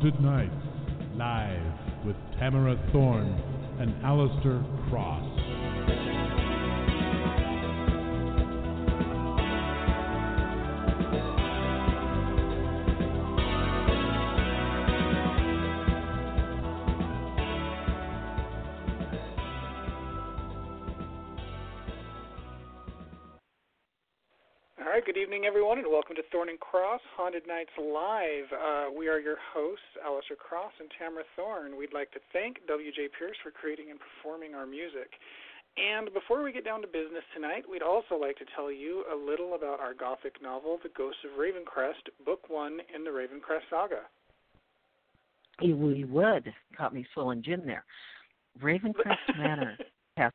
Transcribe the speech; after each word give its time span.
Haunted 0.00 0.20
Nights, 0.20 0.54
live 1.16 2.06
with 2.06 2.14
Tamara 2.38 2.76
Thorne 2.92 3.34
and 3.80 3.92
Alistair 4.04 4.64
Cross. 4.88 5.47
Cross 26.98 27.14
Haunted 27.16 27.46
Nights 27.46 27.70
Live. 27.78 28.50
Uh, 28.50 28.90
we 28.90 29.06
are 29.06 29.20
your 29.20 29.36
hosts, 29.54 29.86
Alistair 30.04 30.36
Cross 30.36 30.72
and 30.80 30.88
Tamara 30.98 31.22
Thorne. 31.36 31.76
We'd 31.76 31.94
like 31.94 32.10
to 32.12 32.18
thank 32.32 32.66
W.J. 32.66 33.10
Pierce 33.16 33.36
for 33.42 33.52
creating 33.52 33.90
and 33.90 34.00
performing 34.00 34.54
our 34.54 34.66
music. 34.66 35.14
And 35.76 36.12
before 36.12 36.42
we 36.42 36.50
get 36.50 36.64
down 36.64 36.80
to 36.80 36.88
business 36.88 37.22
tonight, 37.34 37.62
we'd 37.70 37.82
also 37.82 38.16
like 38.16 38.36
to 38.38 38.44
tell 38.56 38.72
you 38.72 39.04
a 39.12 39.14
little 39.14 39.54
about 39.54 39.78
our 39.78 39.94
gothic 39.94 40.42
novel, 40.42 40.78
The 40.82 40.88
Ghosts 40.96 41.20
of 41.22 41.38
Ravencrest, 41.38 42.10
Book 42.26 42.48
One 42.48 42.78
in 42.92 43.04
the 43.04 43.10
Ravencrest 43.10 43.70
Saga. 43.70 44.02
We 45.62 46.04
would. 46.04 46.52
Caught 46.76 46.94
me 46.94 47.06
swilling 47.14 47.44
gin 47.44 47.62
there. 47.64 47.84
Ravencrest 48.60 49.22
Manor. 49.38 49.78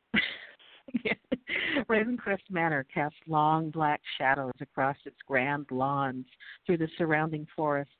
Ravencrest 1.88 2.50
Manor 2.50 2.86
casts 2.92 3.18
long 3.26 3.70
black 3.70 4.00
shadows 4.18 4.52
across 4.60 4.96
its 5.04 5.16
grand 5.26 5.66
lawns, 5.70 6.26
through 6.66 6.78
the 6.78 6.88
surrounding 6.98 7.46
forests, 7.54 7.92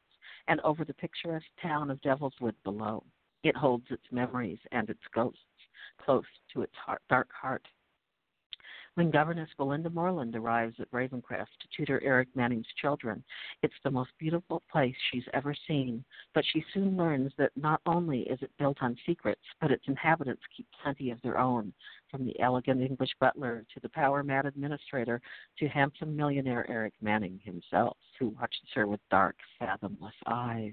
and 0.48 0.60
over 0.60 0.84
the 0.84 0.94
picturesque 0.94 1.46
town 1.60 1.90
of 1.90 2.00
Devilswood 2.02 2.54
below. 2.64 3.02
It 3.42 3.56
holds 3.56 3.86
its 3.90 4.04
memories 4.10 4.58
and 4.72 4.88
its 4.88 5.02
ghosts 5.14 5.38
close 6.04 6.24
to 6.52 6.62
its 6.62 6.74
heart, 6.84 7.02
dark 7.08 7.28
heart. 7.32 7.66
When 8.96 9.10
Governess 9.10 9.50
Belinda 9.56 9.90
Moreland 9.90 10.36
arrives 10.36 10.76
at 10.78 10.88
Ravencrest 10.92 11.48
to 11.58 11.68
tutor 11.76 12.00
Eric 12.04 12.28
Manning's 12.36 12.72
children, 12.80 13.24
it's 13.64 13.74
the 13.82 13.90
most 13.90 14.12
beautiful 14.20 14.62
place 14.70 14.94
she's 15.10 15.26
ever 15.32 15.52
seen, 15.66 16.04
but 16.32 16.44
she 16.44 16.64
soon 16.72 16.96
learns 16.96 17.32
that 17.36 17.50
not 17.56 17.80
only 17.86 18.20
is 18.20 18.40
it 18.40 18.56
built 18.56 18.78
on 18.82 18.96
secrets, 19.04 19.42
but 19.60 19.72
its 19.72 19.82
inhabitants 19.88 20.44
keep 20.56 20.68
plenty 20.80 21.10
of 21.10 21.20
their 21.22 21.38
own, 21.38 21.72
from 22.08 22.24
the 22.24 22.38
elegant 22.38 22.82
English 22.82 23.10
butler 23.18 23.66
to 23.74 23.80
the 23.80 23.88
power 23.88 24.22
mad 24.22 24.46
administrator 24.46 25.20
to 25.58 25.66
handsome 25.66 26.14
millionaire 26.14 26.70
Eric 26.70 26.94
Manning 27.00 27.40
himself, 27.42 27.96
who 28.20 28.28
watches 28.28 28.68
her 28.76 28.86
with 28.86 29.00
dark, 29.10 29.34
fathomless 29.58 30.14
eyes. 30.26 30.72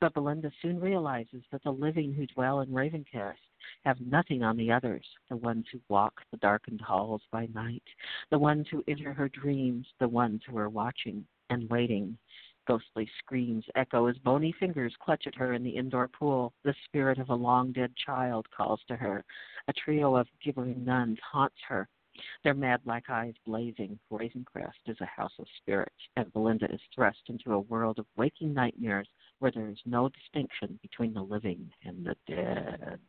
But 0.00 0.14
Belinda 0.14 0.50
soon 0.62 0.80
realizes 0.80 1.42
that 1.52 1.62
the 1.62 1.72
living 1.72 2.14
who 2.14 2.26
dwell 2.26 2.60
in 2.60 2.70
Ravencrest 2.70 3.34
have 3.84 4.00
nothing 4.00 4.42
on 4.42 4.56
the 4.56 4.70
others, 4.70 5.04
the 5.28 5.36
ones 5.36 5.66
who 5.72 5.80
walk 5.88 6.20
the 6.30 6.36
darkened 6.38 6.80
halls 6.80 7.22
by 7.32 7.46
night, 7.54 7.82
the 8.30 8.38
ones 8.38 8.66
who 8.70 8.84
enter 8.88 9.12
her 9.12 9.28
dreams, 9.28 9.86
the 9.98 10.08
ones 10.08 10.42
who 10.46 10.58
are 10.58 10.68
watching 10.68 11.24
and 11.48 11.68
waiting 11.70 12.16
Ghostly 12.66 13.10
screams 13.18 13.64
echo 13.74 14.06
as 14.06 14.18
bony 14.18 14.52
fingers 14.52 14.94
clutch 15.00 15.26
at 15.26 15.34
her 15.34 15.54
in 15.54 15.64
the 15.64 15.70
indoor 15.76 16.06
pool. 16.06 16.52
The 16.62 16.74
spirit 16.84 17.18
of 17.18 17.30
a 17.30 17.34
long 17.34 17.72
dead 17.72 17.96
child 17.96 18.48
calls 18.50 18.80
to 18.86 18.94
her. 18.96 19.24
A 19.66 19.72
trio 19.72 20.14
of 20.14 20.28
gibbering 20.40 20.84
nuns 20.84 21.18
haunts 21.20 21.56
her, 21.68 21.88
their 22.44 22.54
mad 22.54 22.84
black 22.84 23.08
eyes 23.08 23.34
blazing. 23.44 23.98
Ravencrest 24.12 24.86
is 24.86 25.00
a 25.00 25.06
house 25.06 25.36
of 25.38 25.48
spirits, 25.56 26.08
and 26.16 26.32
Belinda 26.32 26.72
is 26.72 26.80
thrust 26.94 27.28
into 27.28 27.54
a 27.54 27.60
world 27.60 27.98
of 27.98 28.06
waking 28.16 28.54
nightmares 28.54 29.08
where 29.38 29.50
there 29.50 29.68
is 29.68 29.80
no 29.86 30.08
distinction 30.08 30.78
between 30.82 31.14
the 31.14 31.22
living 31.24 31.72
and 31.84 32.04
the 32.04 32.16
dead. 32.26 33.00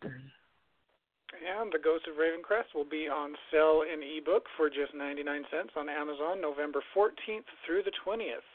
And 1.41 1.73
The 1.73 1.81
Ghost 1.81 2.05
of 2.05 2.21
Ravencrest 2.21 2.77
will 2.77 2.85
be 2.85 3.09
on 3.09 3.33
sale 3.49 3.81
in 3.81 4.05
ebook 4.05 4.45
for 4.55 4.69
just 4.69 4.93
99 4.93 5.25
cents 5.49 5.73
on 5.75 5.89
Amazon 5.89 6.39
November 6.39 6.83
14th 6.93 7.49
through 7.65 7.81
the 7.81 7.97
20th. 8.05 8.45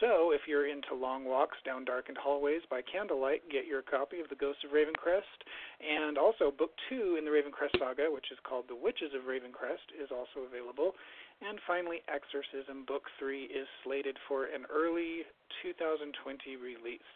So, 0.00 0.32
if 0.34 0.42
you're 0.50 0.66
into 0.66 0.98
long 0.98 1.24
walks 1.24 1.56
down 1.64 1.84
darkened 1.84 2.18
hallways 2.18 2.62
by 2.68 2.82
candlelight, 2.82 3.48
get 3.48 3.70
your 3.70 3.80
copy 3.80 4.18
of 4.18 4.28
The 4.28 4.34
Ghost 4.34 4.58
of 4.66 4.74
Ravencrest. 4.74 5.38
And 5.78 6.18
also, 6.18 6.50
Book 6.50 6.74
Two 6.90 7.14
in 7.16 7.24
the 7.24 7.30
Ravencrest 7.30 7.78
saga, 7.78 8.10
which 8.10 8.32
is 8.32 8.38
called 8.42 8.66
The 8.66 8.74
Witches 8.74 9.14
of 9.14 9.30
Ravencrest, 9.30 9.94
is 9.94 10.10
also 10.10 10.42
available. 10.42 10.98
And 11.46 11.60
finally, 11.64 12.02
Exorcism 12.10 12.84
Book 12.84 13.06
Three 13.20 13.44
is 13.44 13.68
slated 13.84 14.18
for 14.26 14.46
an 14.50 14.66
early 14.66 15.22
2020 15.62 16.10
release. 16.58 17.12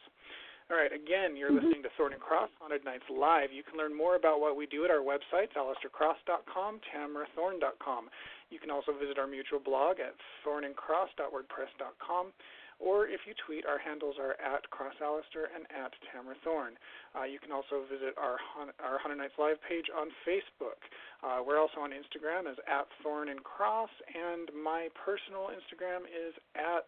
All 0.70 0.78
right, 0.78 0.94
again, 0.94 1.34
you're 1.34 1.50
mm-hmm. 1.50 1.66
listening 1.66 1.82
to 1.82 1.90
Thorne 1.98 2.14
and 2.14 2.22
Cross 2.22 2.54
Haunted 2.62 2.86
Nights 2.86 3.10
Live. 3.10 3.50
You 3.50 3.66
can 3.66 3.74
learn 3.74 3.90
more 3.90 4.14
about 4.14 4.38
what 4.38 4.54
we 4.54 4.70
do 4.70 4.86
at 4.86 4.90
our 4.94 5.02
websites, 5.02 5.58
alistaircross.com, 5.58 6.78
tamarathorne.com. 6.94 8.06
You 8.54 8.62
can 8.62 8.70
also 8.70 8.94
visit 8.94 9.18
our 9.18 9.26
mutual 9.26 9.58
blog 9.58 9.98
at 9.98 10.14
thorneandcross.wordpress.com, 10.46 12.30
or 12.78 13.10
if 13.10 13.26
you 13.26 13.34
tweet, 13.42 13.66
our 13.66 13.82
handles 13.82 14.14
are 14.22 14.38
at 14.38 14.62
CrossAlistair 14.70 15.50
and 15.50 15.66
at 15.74 15.90
Tamara. 16.14 16.38
Uh, 16.38 17.26
you 17.26 17.42
can 17.42 17.50
also 17.50 17.82
visit 17.90 18.14
our 18.14 18.38
our 18.78 19.02
Haunted 19.02 19.18
Nights 19.18 19.34
Live 19.42 19.58
page 19.66 19.90
on 19.90 20.06
Facebook. 20.22 20.78
Uh, 21.26 21.42
we're 21.42 21.58
also 21.58 21.82
on 21.82 21.90
Instagram 21.90 22.46
as 22.46 22.56
at 22.70 22.86
Thorne 23.02 23.28
and 23.28 23.42
Cross, 23.42 23.90
and 24.14 24.54
my 24.54 24.86
personal 24.94 25.50
Instagram 25.50 26.06
is 26.06 26.30
at 26.54 26.86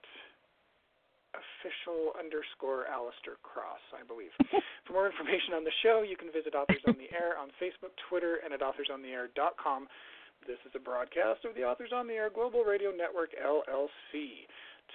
official 1.35 2.13
underscore 2.19 2.87
Alistair 2.89 3.41
Cross, 3.43 3.83
I 3.97 4.05
believe. 4.05 4.33
For 4.87 4.93
more 4.93 5.09
information 5.09 5.55
on 5.55 5.65
the 5.65 5.75
show, 5.83 6.03
you 6.03 6.17
can 6.17 6.33
visit 6.33 6.55
Authors 6.55 6.83
on 6.87 6.97
the 7.01 7.11
Air 7.15 7.39
on 7.39 7.49
Facebook, 7.61 7.95
Twitter, 8.09 8.41
and 8.45 8.53
at 8.53 8.61
authorsontheair.com. 8.61 9.89
This 10.47 10.59
is 10.67 10.73
a 10.75 10.83
broadcast 10.83 11.47
of 11.47 11.55
the 11.55 11.63
Authors 11.63 11.95
on 11.95 12.11
the 12.11 12.19
Air 12.19 12.29
Global 12.29 12.65
Radio 12.67 12.91
Network, 12.91 13.31
LLC. 13.39 14.45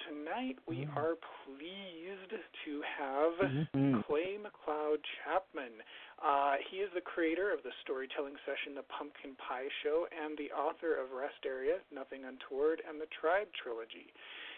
Tonight 0.06 0.60
we 0.68 0.86
mm. 0.86 0.94
are 0.94 1.16
pleased 1.48 2.30
to 2.30 2.72
have 2.86 3.34
mm-hmm. 3.40 4.02
Clay 4.06 4.38
McLeod 4.38 5.02
Chapman. 5.24 5.82
Uh, 6.22 6.62
he 6.70 6.84
is 6.84 6.92
the 6.94 7.02
creator 7.02 7.50
of 7.50 7.64
the 7.64 7.74
storytelling 7.82 8.36
session 8.46 8.76
The 8.76 8.86
Pumpkin 8.92 9.34
Pie 9.42 9.72
Show 9.82 10.06
and 10.12 10.38
the 10.38 10.54
author 10.54 11.00
of 11.00 11.16
Rest 11.16 11.42
Area, 11.48 11.82
Nothing 11.90 12.26
Untoward, 12.28 12.84
and 12.86 13.02
the 13.02 13.10
Tribe 13.10 13.50
Trilogy. 13.58 14.14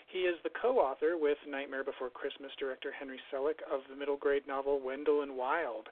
He 0.09 0.25
is 0.25 0.41
the 0.41 0.49
co-author 0.59 1.21
with 1.21 1.37
Nightmare 1.47 1.83
Before 1.83 2.09
Christmas 2.09 2.49
director 2.57 2.91
Henry 2.91 3.19
Selick 3.31 3.61
of 3.71 3.81
the 3.87 3.95
middle 3.95 4.17
grade 4.17 4.47
novel 4.47 4.81
Wendell 4.81 5.21
and 5.21 5.37
Wild. 5.37 5.87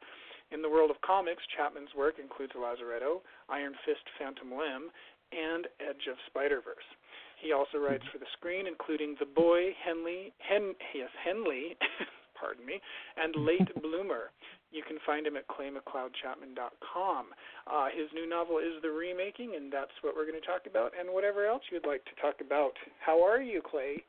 In 0.49 0.63
the 0.63 0.69
world 0.69 0.89
of 0.89 0.99
comics, 1.01 1.43
Chapman's 1.55 1.93
work 1.95 2.15
includes 2.17 2.53
Lazaretto, 2.57 3.21
Iron 3.47 3.75
Fist 3.85 4.01
Phantom 4.17 4.49
Limb, 4.49 4.89
and 5.31 5.67
Edge 5.79 6.09
of 6.09 6.17
Spider-Verse. 6.25 6.89
He 7.37 7.53
also 7.53 7.77
writes 7.77 8.01
mm-hmm. 8.09 8.11
for 8.11 8.17
the 8.17 8.33
screen, 8.33 8.65
including 8.65 9.15
The 9.19 9.29
Boy, 9.29 9.75
Henley, 9.85 10.33
Hen, 10.39 10.73
yes, 10.95 11.13
Henley, 11.23 11.77
pardon 12.39 12.65
me, 12.65 12.81
and 13.21 13.35
Late 13.45 13.69
Bloomer. 13.83 14.31
You 14.71 14.83
can 14.85 14.97
find 15.05 15.25
him 15.25 15.37
at 15.37 15.47
claymcleodchapman.com. 15.47 17.25
Uh, 17.71 17.87
his 17.95 18.09
new 18.13 18.27
novel 18.27 18.57
is 18.57 18.81
The 18.81 18.89
Remaking, 18.89 19.55
and 19.55 19.71
that's 19.71 19.91
what 20.01 20.15
we're 20.15 20.25
going 20.29 20.39
to 20.39 20.45
talk 20.45 20.61
about, 20.69 20.91
and 20.99 21.13
whatever 21.13 21.45
else 21.45 21.63
you'd 21.71 21.87
like 21.87 22.03
to 22.05 22.21
talk 22.21 22.35
about. 22.45 22.73
How 23.05 23.23
are 23.25 23.41
you, 23.41 23.61
Clay? 23.69 24.03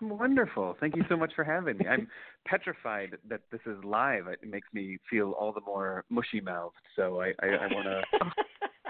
I'm 0.00 0.10
wonderful. 0.10 0.76
Thank 0.80 0.96
you 0.96 1.04
so 1.08 1.16
much 1.16 1.32
for 1.34 1.44
having 1.44 1.78
me. 1.78 1.86
I'm 1.86 2.06
petrified 2.46 3.16
that 3.28 3.40
this 3.50 3.60
is 3.66 3.76
live. 3.84 4.26
It 4.26 4.40
makes 4.48 4.68
me 4.72 4.98
feel 5.08 5.32
all 5.32 5.52
the 5.52 5.60
more 5.62 6.04
mushy 6.10 6.40
mouthed. 6.40 6.74
So 6.96 7.20
I, 7.20 7.32
I, 7.42 7.46
I 7.48 7.66
want 7.72 7.86
to 7.86 8.02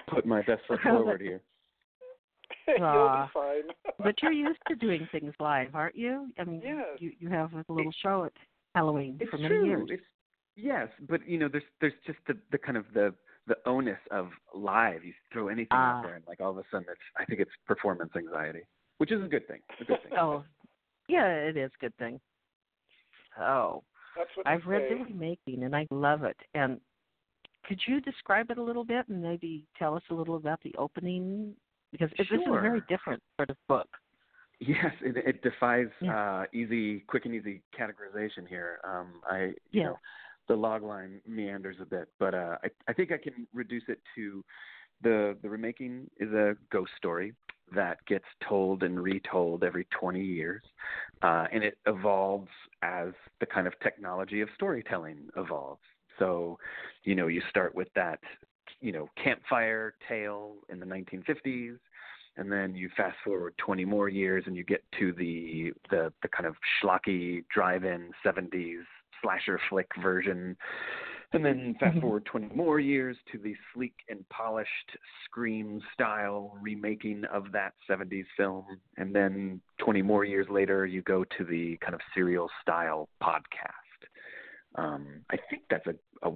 put 0.15 0.27
my 0.27 0.43
best 0.43 0.63
foot 0.67 0.81
forward 0.83 1.21
here. 1.21 1.41
You'll 2.69 2.85
Aw. 2.87 3.27
be 3.27 3.31
fine. 3.35 3.95
but 3.99 4.15
you're 4.23 4.31
used 4.33 4.61
to 4.69 4.77
doing 4.77 5.09
things 5.11 5.33
live, 5.41 5.75
aren't 5.75 5.97
you? 5.97 6.29
I 6.39 6.45
mean, 6.45 6.61
Yes. 6.65 6.87
you 6.99 7.13
you 7.19 7.29
have 7.29 7.51
a 7.55 7.65
little 7.73 7.93
show 8.03 8.25
at 8.25 8.33
Halloween 8.75 9.17
It's 9.21 9.31
for 9.31 9.39
many 9.39 9.49
true. 9.49 9.67
years. 9.67 9.89
It's 9.91 10.03
yes, 10.57 10.89
but 11.09 11.27
you 11.29 11.39
know, 11.39 11.49
there's 11.49 11.65
there's 11.81 11.93
just 12.07 12.19
the 12.27 12.37
the 12.51 12.59
kind 12.59 12.77
of 12.77 12.85
the 12.95 13.15
the 13.47 13.57
onus 13.67 13.99
of 14.11 14.31
live. 14.55 15.05
You 15.05 15.13
throw 15.33 15.49
anything 15.49 15.69
Ah. 15.73 15.99
out 15.99 16.05
there, 16.05 16.15
and 16.15 16.25
like 16.27 16.41
all 16.41 16.51
of 16.51 16.59
a 16.59 16.65
sudden, 16.71 16.87
it's 16.91 17.01
I 17.17 17.25
think 17.25 17.41
it's 17.41 17.51
performance 17.67 18.13
anxiety, 18.17 18.63
which 18.99 19.11
is 19.13 19.23
a 19.23 19.29
good 19.29 19.47
thing. 19.49 19.61
A 19.81 19.85
good 19.85 20.03
thing. 20.03 20.13
Oh, 20.19 20.45
yeah, 21.09 21.27
it 21.27 21.57
is 21.57 21.71
a 21.75 21.81
good 21.81 21.97
thing. 21.99 22.21
Oh, 23.39 23.83
That's 24.17 24.31
what 24.35 24.47
I've 24.47 24.67
read 24.67 24.83
say. 24.89 24.99
the 24.99 25.05
remaking 25.05 25.65
and 25.65 25.75
I 25.75 25.87
love 25.91 26.23
it. 26.23 26.37
And 26.55 26.81
could 27.67 27.81
you 27.87 28.01
describe 28.01 28.51
it 28.51 28.59
a 28.59 28.63
little 28.63 28.85
bit 28.85 29.09
and 29.09 29.23
maybe 29.23 29.65
tell 29.79 29.95
us 29.95 30.03
a 30.11 30.15
little 30.15 30.37
about 30.37 30.61
the 30.63 30.75
opening? 30.77 31.55
Because 31.91 32.11
it, 32.13 32.27
this 32.31 32.41
is 32.41 32.47
a 32.47 32.61
very 32.61 32.83
different 32.89 33.23
sort 33.37 33.51
of 33.51 33.57
book. 33.69 33.89
Yes, 34.61 34.93
it, 35.01 35.17
it 35.17 35.43
defies 35.43 35.89
Yeah. 36.01 36.43
uh, 36.43 36.45
easy, 36.53 37.01
quick 37.01 37.25
and 37.25 37.35
easy 37.35 37.63
categorization 37.79 38.47
here. 38.49 38.79
Um, 38.85 39.21
I, 39.29 39.39
you 39.71 39.81
Yeah. 39.81 39.85
know, 39.87 39.99
the 40.49 40.55
log 40.55 40.83
line 40.83 41.21
meanders 41.27 41.77
a 41.81 41.85
bit, 41.85 42.09
but 42.19 42.35
uh, 42.35 42.57
I, 42.65 42.69
I 42.89 42.93
think 42.93 43.13
I 43.13 43.19
can 43.19 43.47
reduce 43.55 43.85
it 43.89 43.99
to 44.17 44.45
the 45.03 45.37
the 45.43 45.49
remaking 45.49 46.09
is 46.19 46.33
a 46.33 46.57
ghost 46.71 46.93
story 46.97 47.35
that 47.75 48.05
gets 48.07 48.25
told 48.47 48.83
and 48.83 49.03
retold 49.03 49.65
every 49.65 49.87
20 49.99 50.21
years, 50.21 50.63
uh, 51.23 51.47
and 51.53 51.65
it 51.65 51.79
evolves 51.87 52.51
as 52.83 53.09
the 53.41 53.47
kind 53.47 53.67
of 53.67 53.73
technology 53.81 54.41
of 54.41 54.49
storytelling 54.55 55.29
evolves. 55.37 55.81
So, 56.19 56.59
you 57.05 57.15
know, 57.15 57.29
you 57.29 57.41
start 57.49 57.75
with 57.75 57.89
that, 57.95 58.21
you 58.81 58.93
know, 58.93 59.09
campfire 59.23 59.95
tale 60.07 60.57
in 60.69 60.79
the 60.81 60.87
1950s 60.87 61.79
and 62.37 62.51
then 62.51 62.75
you 62.75 62.89
fast 62.97 63.17
forward 63.25 63.55
20 63.59 63.85
more 63.85 64.09
years 64.09 64.45
and 64.47 64.57
you 64.57 64.65
get 64.65 64.83
to 64.99 65.13
the 65.13 65.73
the, 65.91 66.13
the 66.23 66.29
kind 66.29 66.47
of 66.47 66.55
schlocky 66.83 67.45
drive-in 67.53 68.11
70s 68.25 68.85
slasher 69.23 69.59
flick 69.69 69.89
version 70.03 70.57
and 71.35 71.43
then 71.45 71.75
fast 71.81 71.97
Mhm. 71.97 72.01
forward 72.03 72.27
20 72.27 72.55
more 72.55 72.79
years 72.79 73.17
to 73.33 73.39
the 73.39 73.57
sleek 73.73 73.95
and 74.11 74.29
polished 74.29 74.97
scream 75.25 75.81
style 75.95 76.59
remaking 76.61 77.25
of 77.27 77.51
that 77.53 77.73
70s 77.89 78.27
film 78.37 78.67
and 78.99 79.15
then 79.15 79.61
20 79.79 80.03
more 80.03 80.25
years 80.25 80.47
later 80.51 80.85
you 80.85 81.01
go 81.03 81.25
to 81.25 81.45
the 81.45 81.77
kind 81.79 81.95
of 81.95 82.01
serial 82.15 82.51
style 82.61 83.09
podcast 83.23 83.71
um, 84.77 85.23
I 85.31 85.37
think 85.51 85.63
that's 85.71 85.87
a, 85.87 85.95
a 86.29 86.33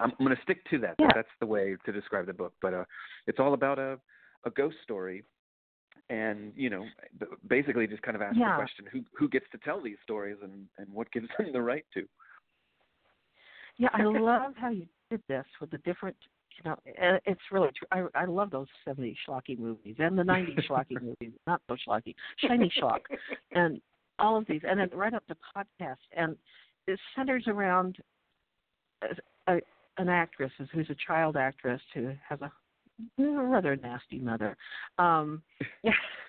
I'm 0.00 0.12
going 0.18 0.34
to 0.34 0.42
stick 0.42 0.64
to 0.70 0.78
that. 0.78 0.94
Yeah. 0.98 1.08
That's 1.14 1.28
the 1.40 1.46
way 1.46 1.76
to 1.84 1.92
describe 1.92 2.26
the 2.26 2.32
book. 2.32 2.54
But 2.62 2.74
uh, 2.74 2.84
it's 3.26 3.38
all 3.38 3.54
about 3.54 3.78
a 3.78 3.98
a 4.46 4.50
ghost 4.50 4.76
story, 4.82 5.22
and 6.10 6.52
you 6.56 6.70
know, 6.70 6.86
basically 7.48 7.86
just 7.86 8.02
kind 8.02 8.16
of 8.16 8.22
ask 8.22 8.36
Yeah. 8.36 8.50
the 8.50 8.56
question: 8.56 8.86
who 8.90 9.04
who 9.16 9.28
gets 9.28 9.46
to 9.52 9.58
tell 9.58 9.80
these 9.80 9.98
stories, 10.02 10.36
and 10.42 10.68
and 10.78 10.92
what 10.92 11.10
gives 11.12 11.28
them 11.38 11.52
the 11.52 11.62
right 11.62 11.86
to? 11.94 12.06
Yeah, 13.76 13.88
I 13.92 14.04
love 14.04 14.52
how 14.56 14.70
you 14.70 14.86
did 15.10 15.22
this 15.28 15.44
with 15.60 15.70
the 15.70 15.78
different, 15.78 16.16
you 16.56 16.70
know, 16.70 16.78
it's 17.26 17.40
really 17.50 17.70
true. 17.76 17.88
I 18.14 18.22
I 18.22 18.24
love 18.26 18.50
those 18.50 18.68
70s 18.86 19.16
schlocky 19.26 19.58
movies 19.58 19.96
and 19.98 20.16
the 20.16 20.22
90s 20.22 20.64
schlocky 20.68 21.00
movies, 21.00 21.32
not 21.46 21.60
so 21.68 21.76
schlocky, 21.86 22.14
shiny 22.38 22.72
schlock, 22.80 23.00
and 23.52 23.80
all 24.18 24.36
of 24.36 24.46
these, 24.46 24.60
and 24.68 24.78
then 24.78 24.90
right 24.92 25.14
up 25.14 25.26
to 25.26 25.36
podcast, 25.56 25.96
and 26.16 26.36
it 26.86 27.00
centers 27.16 27.44
around 27.48 27.98
a, 29.02 29.52
a, 29.52 29.60
an 29.98 30.08
actress 30.08 30.52
who's 30.72 30.90
a 30.90 30.96
child 31.06 31.36
actress 31.36 31.80
who 31.94 32.12
has 32.28 32.40
a 32.42 32.52
rather 33.18 33.76
nasty 33.76 34.18
mother. 34.18 34.56
Um, 34.98 35.42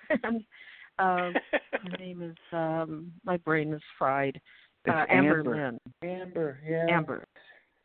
and 0.10 0.44
um, 1.00 1.34
her 1.72 1.98
name 2.00 2.22
is 2.22 2.36
um, 2.52 3.12
my 3.24 3.38
brain 3.38 3.74
is 3.74 3.82
fried. 3.98 4.40
Uh, 4.88 5.06
Amber, 5.10 5.40
Amber. 5.40 5.56
Lynn. 6.04 6.10
Amber, 6.10 6.60
yeah, 6.68 6.88
Amber. 6.90 7.26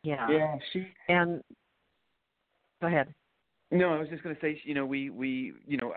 Yeah. 0.03 0.29
yeah. 0.29 0.55
She 0.71 0.87
And 1.09 1.41
go 2.81 2.87
ahead. 2.87 3.13
No, 3.71 3.93
I 3.93 3.99
was 3.99 4.09
just 4.09 4.23
going 4.23 4.35
to 4.35 4.41
say, 4.41 4.61
you 4.63 4.73
know, 4.73 4.85
we 4.85 5.09
we 5.09 5.53
you 5.65 5.77
know, 5.77 5.93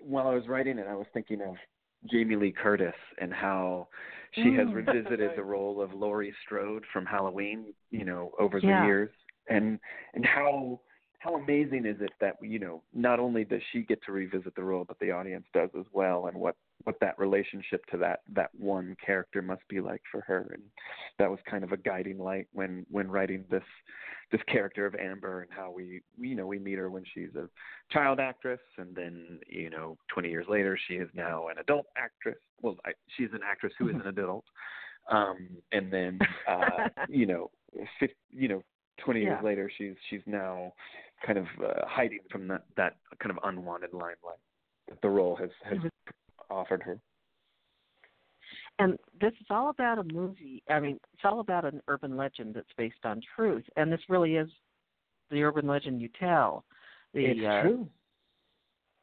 while 0.00 0.28
I 0.28 0.34
was 0.34 0.46
writing 0.48 0.78
it, 0.78 0.86
I 0.88 0.94
was 0.94 1.06
thinking 1.12 1.40
of 1.42 1.56
Jamie 2.10 2.36
Lee 2.36 2.52
Curtis 2.52 2.94
and 3.20 3.32
how 3.32 3.88
she 4.32 4.54
has 4.54 4.68
Mm. 4.68 4.74
revisited 4.74 5.32
the 5.36 5.42
role 5.54 5.82
of 5.82 5.92
Laurie 5.92 6.34
Strode 6.44 6.84
from 6.92 7.04
Halloween, 7.04 7.74
you 7.90 8.04
know, 8.04 8.32
over 8.38 8.60
the 8.60 8.66
years, 8.66 9.10
and 9.48 9.78
and 10.14 10.24
how 10.24 10.80
how 11.20 11.34
amazing 11.36 11.84
is 11.86 11.96
it 12.00 12.10
that 12.20 12.36
you 12.42 12.58
know 12.58 12.82
not 12.92 13.20
only 13.20 13.44
does 13.44 13.62
she 13.72 13.82
get 13.82 14.02
to 14.04 14.12
revisit 14.12 14.54
the 14.56 14.62
role, 14.64 14.84
but 14.86 14.98
the 14.98 15.10
audience 15.10 15.44
does 15.54 15.70
as 15.78 15.84
well, 15.92 16.26
and 16.26 16.36
what 16.36 16.56
what 16.84 16.96
that 17.00 17.18
relationship 17.18 17.84
to 17.86 17.98
that 17.98 18.20
that 18.34 18.50
one 18.58 18.96
character 19.04 19.42
must 19.42 19.62
be 19.68 19.80
like 19.80 20.02
for 20.10 20.22
her, 20.22 20.50
and 20.54 20.62
that 21.18 21.30
was 21.30 21.38
kind 21.48 21.62
of 21.62 21.72
a 21.72 21.76
guiding 21.76 22.18
light 22.18 22.48
when 22.52 22.84
when 22.90 23.08
writing 23.10 23.44
this 23.50 23.62
this 24.32 24.40
character 24.50 24.86
of 24.86 24.94
Amber 24.94 25.42
and 25.42 25.50
how 25.52 25.70
we, 25.70 26.00
we 26.18 26.28
you 26.28 26.36
know 26.36 26.46
we 26.46 26.58
meet 26.58 26.78
her 26.78 26.88
when 26.90 27.04
she's 27.14 27.34
a 27.36 27.48
child 27.92 28.18
actress. 28.18 28.60
And 28.78 28.94
then 28.94 29.40
you 29.46 29.68
know 29.70 29.98
20 30.12 30.30
years 30.30 30.46
later 30.48 30.78
she 30.88 30.94
is 30.94 31.08
now 31.14 31.48
an 31.48 31.58
adult 31.58 31.86
actress. 31.96 32.38
Well 32.62 32.76
I, 32.86 32.92
she's 33.16 33.30
an 33.32 33.40
actress 33.44 33.72
who 33.78 33.88
is 33.88 33.96
an 33.96 34.06
adult. 34.06 34.44
Um 35.10 35.48
and 35.72 35.92
then 35.92 36.18
uh 36.48 36.88
you 37.08 37.26
know 37.26 37.50
fif 37.98 38.10
you 38.30 38.48
know 38.48 38.62
20 39.04 39.20
years 39.20 39.38
Yeah. 39.40 39.46
later 39.46 39.70
she's 39.76 39.94
she's 40.08 40.20
now 40.26 40.72
kind 41.24 41.38
of 41.38 41.46
uh, 41.62 41.86
hiding 41.86 42.20
from 42.30 42.48
that 42.48 42.64
that 42.76 42.96
kind 43.18 43.30
of 43.30 43.38
unwanted 43.44 43.92
limelight 43.92 44.40
that 44.88 45.00
the 45.02 45.08
role 45.08 45.36
has 45.36 45.50
has 45.62 45.78
Mhm. 45.78 45.90
offered 46.50 46.82
her 46.82 47.00
And 48.78 48.98
this 49.20 49.32
is 49.40 49.46
all 49.50 49.68
about 49.68 49.98
a 49.98 50.04
movie. 50.04 50.62
I 50.68 50.80
mean, 50.80 50.98
it's 51.12 51.24
all 51.24 51.40
about 51.40 51.64
an 51.66 51.82
urban 51.86 52.16
legend 52.16 52.54
that's 52.54 52.72
based 52.78 53.04
on 53.04 53.20
truth. 53.36 53.64
And 53.76 53.92
this 53.92 54.00
really 54.08 54.36
is 54.36 54.48
the 55.30 55.42
urban 55.42 55.66
legend 55.66 56.00
you 56.00 56.08
tell. 56.18 56.64
The, 57.12 57.26
it's 57.26 57.40
uh, 57.44 57.62
true 57.62 57.90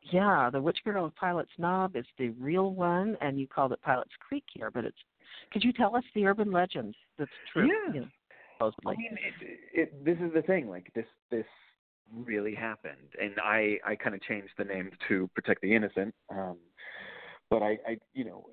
Yeah, 0.01 0.49
the 0.49 0.61
Witch 0.61 0.79
Girl 0.83 1.05
of 1.05 1.15
Pilot's 1.15 1.51
Knob 1.57 1.95
is 1.95 2.05
the 2.17 2.29
real 2.29 2.71
one, 2.71 3.17
and 3.21 3.39
you 3.39 3.47
called 3.47 3.71
it 3.71 3.81
Pilot's 3.81 4.15
Creek 4.19 4.45
here. 4.53 4.71
But 4.71 4.85
it's. 4.85 4.97
Could 5.51 5.63
you 5.63 5.73
tell 5.73 5.95
us 5.95 6.03
the 6.15 6.25
urban 6.25 6.51
legend 6.51 6.95
that's 7.17 7.31
true? 7.53 7.67
Yeah. 7.67 7.93
You 7.93 7.99
know, 8.01 8.07
supposedly. 8.57 8.95
I 8.95 8.97
mean, 8.97 9.17
it, 9.41 9.59
it, 9.73 10.05
this 10.05 10.17
is 10.19 10.33
the 10.33 10.41
thing. 10.41 10.69
Like 10.69 10.91
this, 10.95 11.05
this 11.29 11.45
really 12.13 12.55
happened, 12.55 13.13
and 13.21 13.33
I, 13.43 13.77
I 13.85 13.95
kind 13.95 14.15
of 14.15 14.21
changed 14.21 14.53
the 14.57 14.63
name 14.63 14.91
to 15.07 15.29
protect 15.35 15.61
the 15.61 15.73
innocent. 15.73 16.13
Um, 16.29 16.57
but 17.49 17.63
I, 17.63 17.77
I, 17.87 17.97
you 18.13 18.25
know, 18.25 18.45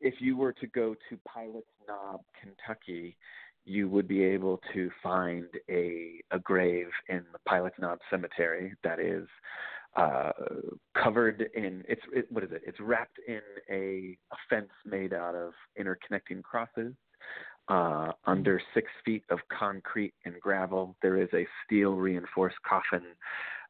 if 0.00 0.14
you 0.20 0.36
were 0.36 0.52
to 0.54 0.66
go 0.68 0.94
to 1.08 1.18
Pilot's 1.26 1.66
Knob, 1.86 2.20
Kentucky, 2.40 3.16
you 3.64 3.88
would 3.88 4.08
be 4.08 4.22
able 4.24 4.60
to 4.74 4.90
find 5.02 5.46
a 5.70 6.20
a 6.32 6.38
grave 6.38 6.88
in 7.08 7.22
the 7.32 7.38
Pilot's 7.46 7.76
Knob 7.78 7.98
Cemetery 8.10 8.74
that 8.82 8.98
is 8.98 9.28
uh 9.94 10.32
covered 11.00 11.44
in 11.54 11.84
it's 11.88 12.00
it, 12.12 12.26
what 12.30 12.42
is 12.42 12.50
it 12.50 12.62
it's 12.66 12.80
wrapped 12.80 13.18
in 13.28 13.40
a, 13.70 14.16
a 14.32 14.36
fence 14.48 14.70
made 14.84 15.12
out 15.12 15.34
of 15.34 15.52
interconnecting 15.78 16.42
crosses 16.42 16.94
uh 17.68 18.12
under 18.26 18.60
six 18.74 18.88
feet 19.04 19.24
of 19.30 19.38
concrete 19.56 20.14
and 20.24 20.40
gravel. 20.40 20.96
There 21.02 21.20
is 21.20 21.28
a 21.32 21.46
steel 21.64 21.92
reinforced 21.92 22.56
coffin 22.68 23.02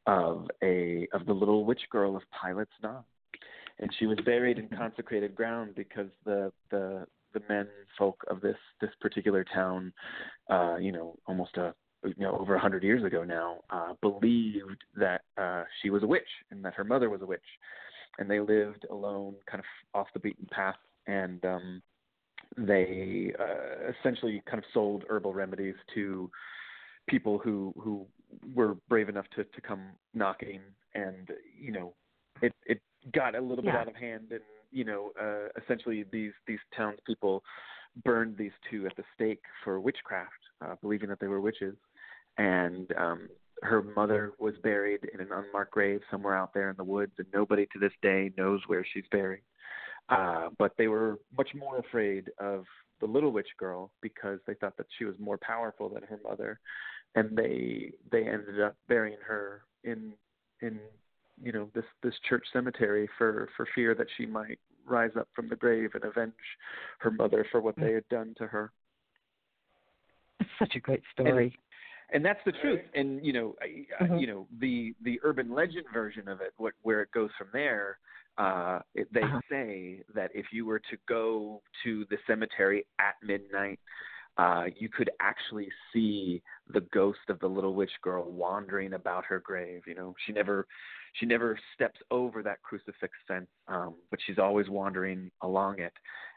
of 0.07 0.49
a 0.63 1.07
of 1.13 1.27
the 1.27 1.33
little 1.33 1.65
witch 1.65 1.83
girl 1.91 2.17
of 2.17 2.23
pilot's 2.31 2.73
knob. 2.83 3.05
And 3.79 3.91
she 3.99 4.07
was 4.07 4.19
buried 4.25 4.59
in 4.59 4.69
consecrated 4.69 5.35
ground 5.35 5.75
because 5.77 6.09
the 6.25 6.53
the 6.71 7.07
the 7.35 7.43
men 7.49 7.67
folk 7.99 8.23
of 8.29 8.41
this 8.41 8.57
this 8.81 8.91
particular 9.01 9.45
town 9.45 9.93
uh 10.51 10.77
you 10.77 10.93
know 10.93 11.17
almost 11.27 11.57
a 11.57 11.75
you 12.05 12.15
know 12.19 12.37
over 12.39 12.55
a 12.55 12.61
hundred 12.61 12.83
years 12.83 13.05
ago 13.05 13.25
now 13.25 13.59
uh 13.71 13.95
believed 14.01 14.85
that 14.97 15.23
uh 15.39 15.65
she 15.81 15.91
was 15.91 16.03
a 16.03 16.07
witch 16.07 16.23
and 16.51 16.65
that 16.65 16.75
her 16.75 16.85
mother 16.85 17.11
was 17.11 17.23
a 17.23 17.27
witch. 17.27 17.41
And 18.19 18.31
they 18.31 18.41
lived 18.41 18.85
alone 18.91 19.35
kind 19.51 19.61
of 19.61 19.99
off 19.99 20.09
the 20.13 20.21
beaten 20.21 20.47
path. 20.51 20.77
And 21.07 21.45
um 21.45 21.83
they 22.57 23.33
uh, 23.39 23.93
essentially 23.99 24.43
kind 24.47 24.59
of 24.59 24.65
sold 24.73 25.05
herbal 25.09 25.35
remedies 25.35 25.75
to 25.95 26.31
people 27.09 27.39
who 27.39 27.75
who 27.79 28.07
were 28.55 28.77
brave 28.89 29.09
enough 29.09 29.27
to 29.37 29.45
to 29.45 29.61
come 29.61 29.89
knocking. 30.15 30.61
And 30.95 31.29
you 31.59 31.73
know 31.73 31.95
it 32.41 32.53
it 32.67 32.81
got 33.15 33.35
a 33.35 33.41
little 33.41 33.63
bit 33.65 33.75
Yeah. 33.75 33.81
out 33.81 33.89
of 33.89 33.97
hand 33.97 34.29
and 34.31 34.43
you 34.71 34.85
know 34.85 35.13
uh 35.21 35.49
essentially 35.63 36.05
these 36.13 36.33
these 36.47 36.61
townspeople 36.77 37.43
burned 38.05 38.37
these 38.39 38.53
two 38.71 38.87
at 38.87 38.97
the 38.97 39.05
stake 39.15 39.43
for 39.65 39.81
witchcraft 39.81 40.31
uh 40.65 40.75
believing 40.81 41.09
that 41.09 41.21
they 41.21 41.29
were 41.29 41.41
witches. 41.41 41.77
And 42.39 42.93
um 42.97 43.29
her 43.63 43.83
mother 43.83 44.33
was 44.41 44.55
buried 44.63 45.09
in 45.15 45.21
an 45.21 45.29
unmarked 45.33 45.73
grave 45.73 46.01
somewhere 46.11 46.37
out 46.37 46.53
there 46.53 46.71
in 46.71 46.77
the 46.77 46.85
woods 46.85 47.13
and 47.19 47.27
nobody 47.33 47.67
to 47.73 47.79
this 47.79 47.93
day 48.03 48.33
knows 48.37 48.61
where 48.67 48.85
she's 48.93 49.05
buried 49.11 49.43
uh, 50.09 50.49
but 50.59 50.73
they 50.77 50.89
were 50.89 51.19
much 51.37 51.49
more 51.55 51.79
afraid 51.79 52.31
of 52.39 52.65
the 53.01 53.07
little 53.07 53.31
witch 53.31 53.49
girl 53.59 53.91
because 54.01 54.39
they 54.47 54.55
thought 54.55 54.77
that 54.77 54.87
she 54.99 55.05
was 55.05 55.15
more 55.19 55.39
powerful 55.39 55.89
than 55.89 56.03
her 56.05 56.21
mother, 56.25 56.61
and 57.15 57.37
they 57.37 57.93
they 58.11 58.27
ended 58.29 58.61
up 58.61 58.77
burying 58.89 59.19
her 59.27 59.63
in 59.85 60.13
in 60.61 60.79
you 61.43 61.53
know 61.53 61.69
this 61.75 61.85
this 62.03 62.15
church 62.29 62.45
cemetery 62.53 63.09
for 63.19 63.49
for 63.57 63.67
fear 63.75 63.95
that 63.95 64.07
she 64.17 64.27
might 64.27 64.59
rise 64.87 65.11
up 65.19 65.29
from 65.35 65.49
the 65.49 65.57
grave 65.57 65.91
and 65.95 66.05
avenge 66.05 66.33
her 66.99 67.11
mother 67.11 67.47
for 67.51 67.61
what 67.61 67.77
they 67.77 67.93
had 67.93 68.09
done 68.09 68.35
to 68.39 68.47
her. 68.47 68.73
It's 70.41 70.51
such 70.59 70.75
a 70.75 70.81
great 70.81 71.03
story. 71.13 71.57
And, 72.11 72.17
and 72.17 72.25
that's 72.25 72.41
the 72.45 72.53
truth. 72.53 72.81
And 72.95 73.25
you 73.25 73.33
know, 73.33 73.55
mm-hmm. 74.01 74.17
you 74.17 74.27
know 74.27 74.47
the 74.61 74.95
the 75.03 75.19
urban 75.23 75.55
legend 75.55 75.87
version 75.93 76.29
of 76.29 76.41
it, 76.41 76.53
what 76.57 76.75
where 76.83 77.03
it 77.03 77.11
goes 77.13 77.31
from 77.39 77.49
there. 77.53 77.99
Uh, 78.39 78.81
it, 78.95 79.09
they 79.12 79.23
uh-huh. 79.23 79.41
say 79.51 80.03
that 80.15 80.31
if 80.35 80.47
you 80.53 80.65
were 80.65 80.79
to 80.79 80.97
go 81.09 81.62
to 81.85 82.07
the 82.11 82.17
cemetery 82.27 82.87
at 82.99 83.15
midnight, 83.23 83.79
uh, 84.39 84.65
you 84.79 84.89
could 84.89 85.11
actually 85.21 85.69
see 85.93 86.43
the 86.73 86.81
ghost 86.93 87.19
of 87.29 87.39
the 87.41 87.47
little 87.47 87.75
witch 87.75 87.91
girl 88.01 88.31
wandering 88.31 88.95
about 88.95 89.25
her 89.27 89.41
grave. 89.41 89.83
You 89.87 89.95
know, 89.95 90.15
she 90.27 90.33
never 90.33 90.67
she 91.15 91.27
never 91.27 91.59
steps 91.75 92.01
over 92.11 92.43
that 92.43 92.62
crucifix 92.62 93.12
fence, 93.29 93.49
um, 93.69 93.95
but 94.11 94.19
she's 94.27 94.39
always 94.39 94.71
wandering 94.71 95.31
along 95.43 95.81
it. 95.81 95.93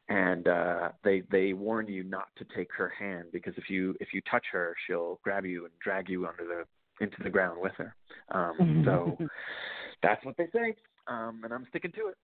And 0.09 0.47
uh, 0.47 0.89
they 1.03 1.23
they 1.31 1.53
warn 1.53 1.87
you 1.87 2.03
not 2.03 2.27
to 2.37 2.45
take 2.55 2.69
her 2.77 2.89
hand 2.89 3.27
because 3.31 3.53
if 3.55 3.69
you 3.69 3.95
if 4.01 4.09
you 4.13 4.21
touch 4.29 4.45
her, 4.51 4.75
she'll 4.85 5.19
grab 5.23 5.45
you 5.45 5.63
and 5.63 5.73
drag 5.81 6.09
you 6.09 6.27
under 6.27 6.43
the 6.43 6.65
into 7.03 7.17
the 7.23 7.29
ground 7.29 7.59
with 7.61 7.73
her. 7.77 7.95
Um, 8.31 8.83
so 8.85 9.17
that's 10.03 10.23
what 10.25 10.35
they 10.37 10.47
say, 10.53 10.75
um, 11.07 11.41
and 11.43 11.53
I'm 11.53 11.65
sticking 11.69 11.91
to 11.93 12.07
it. 12.07 12.15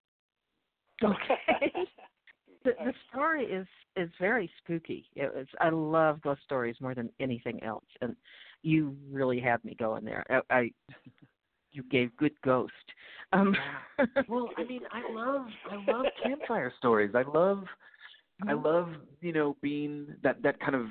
Okay. 1.04 1.72
the, 2.64 2.72
the 2.84 2.92
story 3.10 3.44
is 3.44 3.66
is 3.96 4.10
very 4.20 4.50
spooky. 4.62 5.06
It 5.14 5.34
was, 5.34 5.46
I 5.60 5.70
love 5.70 6.20
ghost 6.22 6.42
stories 6.44 6.76
more 6.80 6.94
than 6.94 7.10
anything 7.20 7.62
else, 7.62 7.84
and 8.00 8.14
you 8.62 8.96
really 9.10 9.40
had 9.40 9.64
me 9.64 9.74
going 9.78 10.04
there. 10.04 10.24
I, 10.30 10.54
I 10.54 10.70
you 11.72 11.82
gave 11.90 12.16
good 12.16 12.34
ghost. 12.44 12.72
Um, 13.32 13.54
well, 14.28 14.48
I 14.56 14.64
mean, 14.64 14.82
I 14.92 15.02
love 15.12 15.46
I 15.70 15.92
love 15.92 16.06
campfire 16.22 16.72
stories. 16.78 17.12
I 17.14 17.22
love 17.22 17.64
I 18.42 18.52
mm-hmm. 18.52 18.64
love 18.64 18.88
you 19.20 19.32
know 19.32 19.56
being 19.62 20.14
that 20.22 20.42
that 20.42 20.60
kind 20.60 20.74
of 20.74 20.86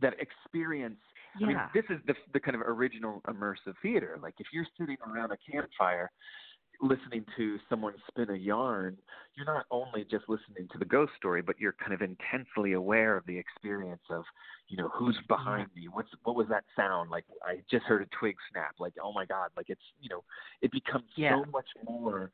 that 0.00 0.14
experience. 0.18 1.00
Yeah. 1.38 1.46
I 1.46 1.48
mean, 1.48 1.58
this 1.74 1.84
is 1.90 1.98
the 2.06 2.14
the 2.32 2.40
kind 2.40 2.54
of 2.54 2.62
original 2.62 3.22
immersive 3.28 3.74
theater. 3.82 4.18
Like 4.20 4.34
if 4.38 4.46
you're 4.52 4.66
sitting 4.78 4.96
around 5.06 5.32
a 5.32 5.36
campfire 5.50 6.10
listening 6.80 7.24
to 7.36 7.58
someone 7.68 7.94
spin 8.08 8.30
a 8.30 8.36
yarn, 8.36 8.96
you're 9.36 9.46
not 9.46 9.66
only 9.70 10.04
just 10.04 10.24
listening 10.28 10.68
to 10.72 10.78
the 10.78 10.84
ghost 10.84 11.12
story, 11.16 11.42
but 11.42 11.58
you're 11.58 11.74
kind 11.80 11.92
of 11.92 12.02
intensely 12.02 12.72
aware 12.72 13.16
of 13.16 13.26
the 13.26 13.36
experience 13.36 14.02
of, 14.10 14.24
you 14.68 14.76
know, 14.76 14.88
who's 14.88 15.16
behind 15.28 15.68
me. 15.74 15.88
What's 15.92 16.08
what 16.24 16.36
was 16.36 16.46
that 16.48 16.64
sound? 16.76 17.10
Like 17.10 17.24
I 17.44 17.56
just 17.70 17.84
heard 17.84 18.02
a 18.02 18.18
twig 18.18 18.36
snap. 18.50 18.74
Like 18.78 18.94
oh 19.02 19.12
my 19.12 19.24
god! 19.24 19.50
Like 19.56 19.66
it's 19.68 19.80
you 20.00 20.08
know, 20.08 20.22
it 20.62 20.70
becomes 20.72 21.04
yeah. 21.16 21.30
so 21.36 21.50
much 21.50 21.68
more 21.86 22.30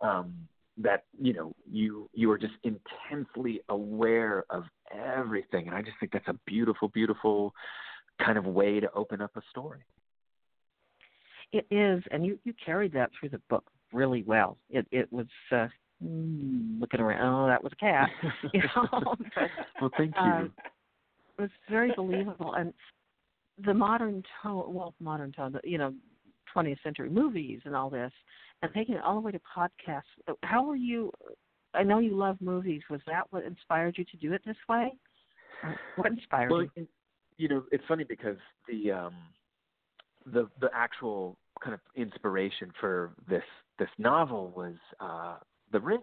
um, 0.00 0.34
that 0.78 1.04
you 1.20 1.32
know 1.32 1.52
you 1.70 2.08
you 2.12 2.30
are 2.30 2.38
just 2.38 2.54
intensely 2.62 3.60
aware 3.68 4.44
of 4.50 4.64
everything, 4.92 5.66
and 5.66 5.76
I 5.76 5.82
just 5.82 5.98
think 6.00 6.12
that's 6.12 6.28
a 6.28 6.38
beautiful, 6.46 6.88
beautiful 6.88 7.54
kind 8.24 8.38
of 8.38 8.46
way 8.46 8.80
to 8.80 8.90
open 8.92 9.20
up 9.20 9.32
a 9.36 9.42
story. 9.50 9.80
It 11.52 11.66
is, 11.70 12.02
and 12.10 12.24
you 12.26 12.38
you 12.44 12.54
carried 12.64 12.92
that 12.94 13.10
through 13.18 13.30
the 13.30 13.40
book 13.48 13.64
really 13.94 14.22
well. 14.24 14.58
It 14.68 14.86
it 14.90 15.10
was 15.12 15.26
uh, 15.52 15.68
mm, 16.04 16.80
looking 16.80 17.00
around. 17.00 17.22
Oh, 17.22 17.46
that 17.46 17.62
was 17.62 17.72
a 17.72 17.76
cat. 17.76 18.10
you 18.52 18.62
know? 18.74 19.16
well, 19.80 19.90
thank 19.96 20.14
you. 20.14 20.20
Uh, 20.20 20.44
it 20.44 21.42
was 21.42 21.50
very 21.70 21.92
believable, 21.96 22.54
and 22.54 22.72
the 23.64 23.74
modern 23.74 24.22
tone. 24.42 24.74
Well, 24.74 24.94
modern 25.00 25.32
tone. 25.32 25.58
You 25.64 25.78
know, 25.78 25.94
20th 26.54 26.82
century 26.82 27.10
movies 27.10 27.60
and 27.64 27.74
all 27.74 27.90
this, 27.90 28.12
and 28.62 28.72
taking 28.74 28.96
it 28.96 29.02
all 29.02 29.14
the 29.14 29.20
way 29.20 29.32
to 29.32 29.40
podcasts. 29.56 30.02
How 30.42 30.64
were 30.64 30.76
you? 30.76 31.10
I 31.72 31.82
know 31.82 31.98
you 31.98 32.16
love 32.16 32.36
movies. 32.40 32.82
Was 32.90 33.00
that 33.06 33.24
what 33.30 33.44
inspired 33.44 33.96
you 33.98 34.04
to 34.04 34.16
do 34.16 34.32
it 34.32 34.42
this 34.44 34.56
way? 34.68 34.92
What 35.96 36.12
inspired 36.12 36.50
well, 36.50 36.66
you? 36.76 36.86
You 37.36 37.48
know, 37.48 37.64
it's 37.72 37.84
funny 37.88 38.04
because 38.04 38.36
the 38.68 38.92
um, 38.92 39.14
the 40.26 40.48
the 40.60 40.68
actual 40.74 41.36
kind 41.62 41.74
of 41.74 41.80
inspiration 41.96 42.70
for 42.80 43.12
this 43.28 43.42
this 43.78 43.88
novel 43.98 44.52
was 44.56 44.74
uh, 45.00 45.36
The 45.72 45.80
Ring. 45.80 46.02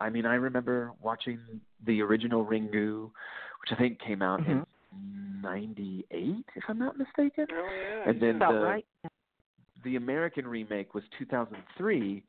I 0.00 0.10
mean, 0.10 0.26
I 0.26 0.34
remember 0.34 0.92
watching 1.00 1.38
the 1.86 2.02
original 2.02 2.44
Ringu, 2.44 3.10
which 3.60 3.70
I 3.70 3.76
think 3.76 4.00
came 4.00 4.22
out 4.22 4.40
mm-hmm. 4.40 4.62
in 4.92 5.40
'98, 5.42 6.44
if 6.56 6.64
I'm 6.68 6.78
not 6.78 6.98
mistaken. 6.98 7.46
Oh 7.52 7.68
yeah, 8.04 8.10
and 8.10 8.20
then 8.20 8.38
the 8.38 8.46
right. 8.46 8.86
the 9.84 9.96
American 9.96 10.46
remake 10.46 10.94
was 10.94 11.04
2003, 11.18 12.24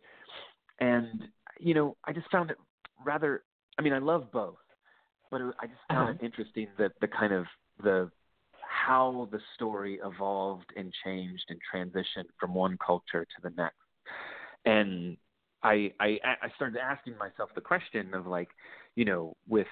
and 0.79 1.23
you 1.59 1.73
know, 1.73 1.97
I 2.05 2.13
just 2.13 2.29
found 2.31 2.51
it 2.51 2.57
rather. 3.03 3.43
I 3.77 3.81
mean, 3.81 3.93
I 3.93 3.99
love 3.99 4.31
both, 4.31 4.55
but 5.31 5.41
it, 5.41 5.53
I 5.59 5.65
just 5.65 5.79
found 5.89 6.09
uh-huh. 6.09 6.17
it 6.21 6.25
interesting 6.25 6.67
that 6.77 6.91
the 7.01 7.07
kind 7.07 7.33
of 7.33 7.45
the 7.83 8.11
how 8.85 9.27
the 9.31 9.39
story 9.55 9.99
evolved 10.03 10.71
and 10.75 10.93
changed 11.03 11.45
and 11.49 11.59
transitioned 11.73 12.27
from 12.39 12.53
one 12.53 12.77
culture 12.85 13.25
to 13.25 13.41
the 13.41 13.49
next 13.57 13.77
and 14.65 15.17
I, 15.63 15.91
I 15.99 16.17
I 16.23 16.49
started 16.55 16.79
asking 16.79 17.17
myself 17.17 17.49
the 17.55 17.61
question 17.61 18.13
of 18.13 18.27
like, 18.27 18.49
you 18.95 19.05
know, 19.05 19.35
with 19.47 19.67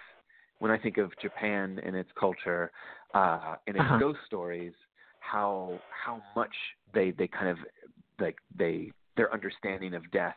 when 0.60 0.72
I 0.72 0.78
think 0.78 0.98
of 0.98 1.12
Japan 1.22 1.80
and 1.86 1.96
its 1.96 2.10
culture 2.20 2.72
uh, 3.14 3.56
and 3.68 3.76
its 3.76 3.86
uh-huh. 3.86 4.00
ghost 4.00 4.20
stories, 4.26 4.74
how 5.20 5.80
how 6.06 6.22
much 6.36 6.54
they 6.94 7.12
they 7.12 7.28
kind 7.28 7.50
of 7.50 7.58
like 8.20 8.38
they 8.58 8.92
their 9.18 9.32
understanding 9.32 9.94
of 9.94 10.10
death 10.12 10.36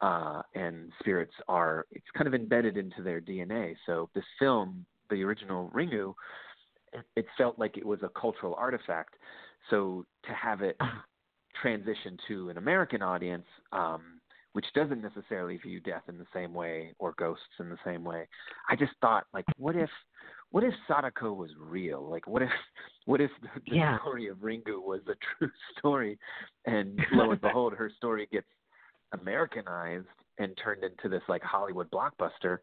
uh, 0.00 0.42
and 0.54 0.92
spirits 1.00 1.34
are 1.48 1.86
it's 1.90 2.06
kind 2.16 2.28
of 2.28 2.34
embedded 2.34 2.76
into 2.76 3.02
their 3.02 3.20
DNA. 3.20 3.74
So 3.86 4.10
this 4.14 4.24
film, 4.38 4.86
the 5.10 5.22
original 5.24 5.70
Ringu, 5.74 6.14
it, 6.92 7.04
it 7.16 7.26
felt 7.36 7.58
like 7.58 7.76
it 7.76 7.84
was 7.84 8.00
a 8.02 8.10
cultural 8.10 8.54
artifact. 8.54 9.14
So 9.70 10.04
to 10.26 10.32
have 10.34 10.62
it 10.62 10.76
uh-huh 10.78 11.00
transition 11.60 12.16
to 12.28 12.50
an 12.50 12.58
American 12.58 13.02
audience, 13.02 13.46
um, 13.72 14.20
which 14.52 14.66
doesn't 14.74 15.02
necessarily 15.02 15.56
view 15.56 15.80
death 15.80 16.02
in 16.08 16.16
the 16.16 16.26
same 16.32 16.54
way 16.54 16.94
or 16.98 17.14
ghosts 17.18 17.42
in 17.58 17.68
the 17.68 17.78
same 17.84 18.04
way. 18.04 18.26
I 18.68 18.76
just 18.76 18.92
thought, 19.00 19.24
like, 19.34 19.44
what 19.56 19.76
if, 19.76 19.90
what 20.50 20.62
if 20.62 20.72
Sadako 20.86 21.32
was 21.32 21.50
real? 21.58 22.08
Like, 22.08 22.26
what 22.26 22.42
if, 22.42 22.50
what 23.06 23.20
if 23.20 23.30
the, 23.42 23.48
the 23.68 23.76
yeah. 23.76 23.98
story 24.00 24.28
of 24.28 24.38
Ringu 24.38 24.80
was 24.80 25.00
a 25.08 25.14
true 25.38 25.50
story, 25.78 26.18
and 26.66 26.98
lo 27.12 27.32
and 27.32 27.40
behold, 27.40 27.74
her 27.74 27.90
story 27.96 28.28
gets 28.30 28.46
Americanized 29.12 30.06
and 30.38 30.56
turned 30.62 30.82
into 30.84 31.08
this 31.08 31.22
like 31.28 31.42
Hollywood 31.42 31.90
blockbuster. 31.90 32.58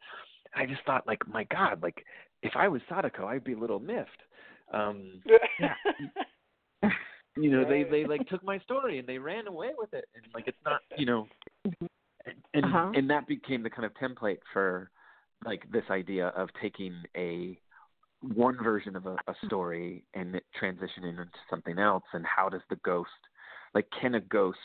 I 0.55 0.65
just 0.65 0.81
thought, 0.85 1.07
like, 1.07 1.25
my 1.27 1.45
God, 1.45 1.81
like, 1.81 2.03
if 2.41 2.53
I 2.55 2.67
was 2.67 2.81
Sadako, 2.89 3.27
I'd 3.27 3.43
be 3.43 3.53
a 3.53 3.59
little 3.59 3.79
miffed. 3.79 4.09
Um, 4.73 5.21
yeah. 5.25 6.89
You 7.37 7.49
know 7.49 7.67
they 7.67 7.83
they 7.83 8.05
like 8.05 8.27
took 8.27 8.43
my 8.43 8.59
story 8.59 8.99
and 8.99 9.07
they 9.07 9.17
ran 9.17 9.47
away 9.47 9.71
with 9.77 9.93
it. 9.93 10.05
And 10.15 10.23
like 10.33 10.47
it's 10.47 10.57
not 10.65 10.81
you 10.97 11.05
know 11.05 11.27
and 12.53 12.65
uh-huh. 12.65 12.91
and 12.95 13.09
that 13.09 13.27
became 13.27 13.63
the 13.63 13.69
kind 13.69 13.85
of 13.85 13.93
template 13.95 14.39
for 14.53 14.91
like 15.45 15.63
this 15.71 15.83
idea 15.89 16.27
of 16.29 16.49
taking 16.61 16.95
a 17.15 17.57
one 18.21 18.57
version 18.63 18.95
of 18.95 19.07
a, 19.07 19.15
a 19.27 19.33
story 19.45 20.03
and 20.13 20.35
it 20.35 20.43
transitioning 20.61 21.19
into 21.19 21.31
something 21.49 21.79
else. 21.79 22.03
And 22.13 22.23
how 22.25 22.49
does 22.49 22.61
the 22.69 22.75
ghost 22.77 23.09
like 23.73 23.87
can 23.99 24.15
a 24.15 24.21
ghost 24.21 24.57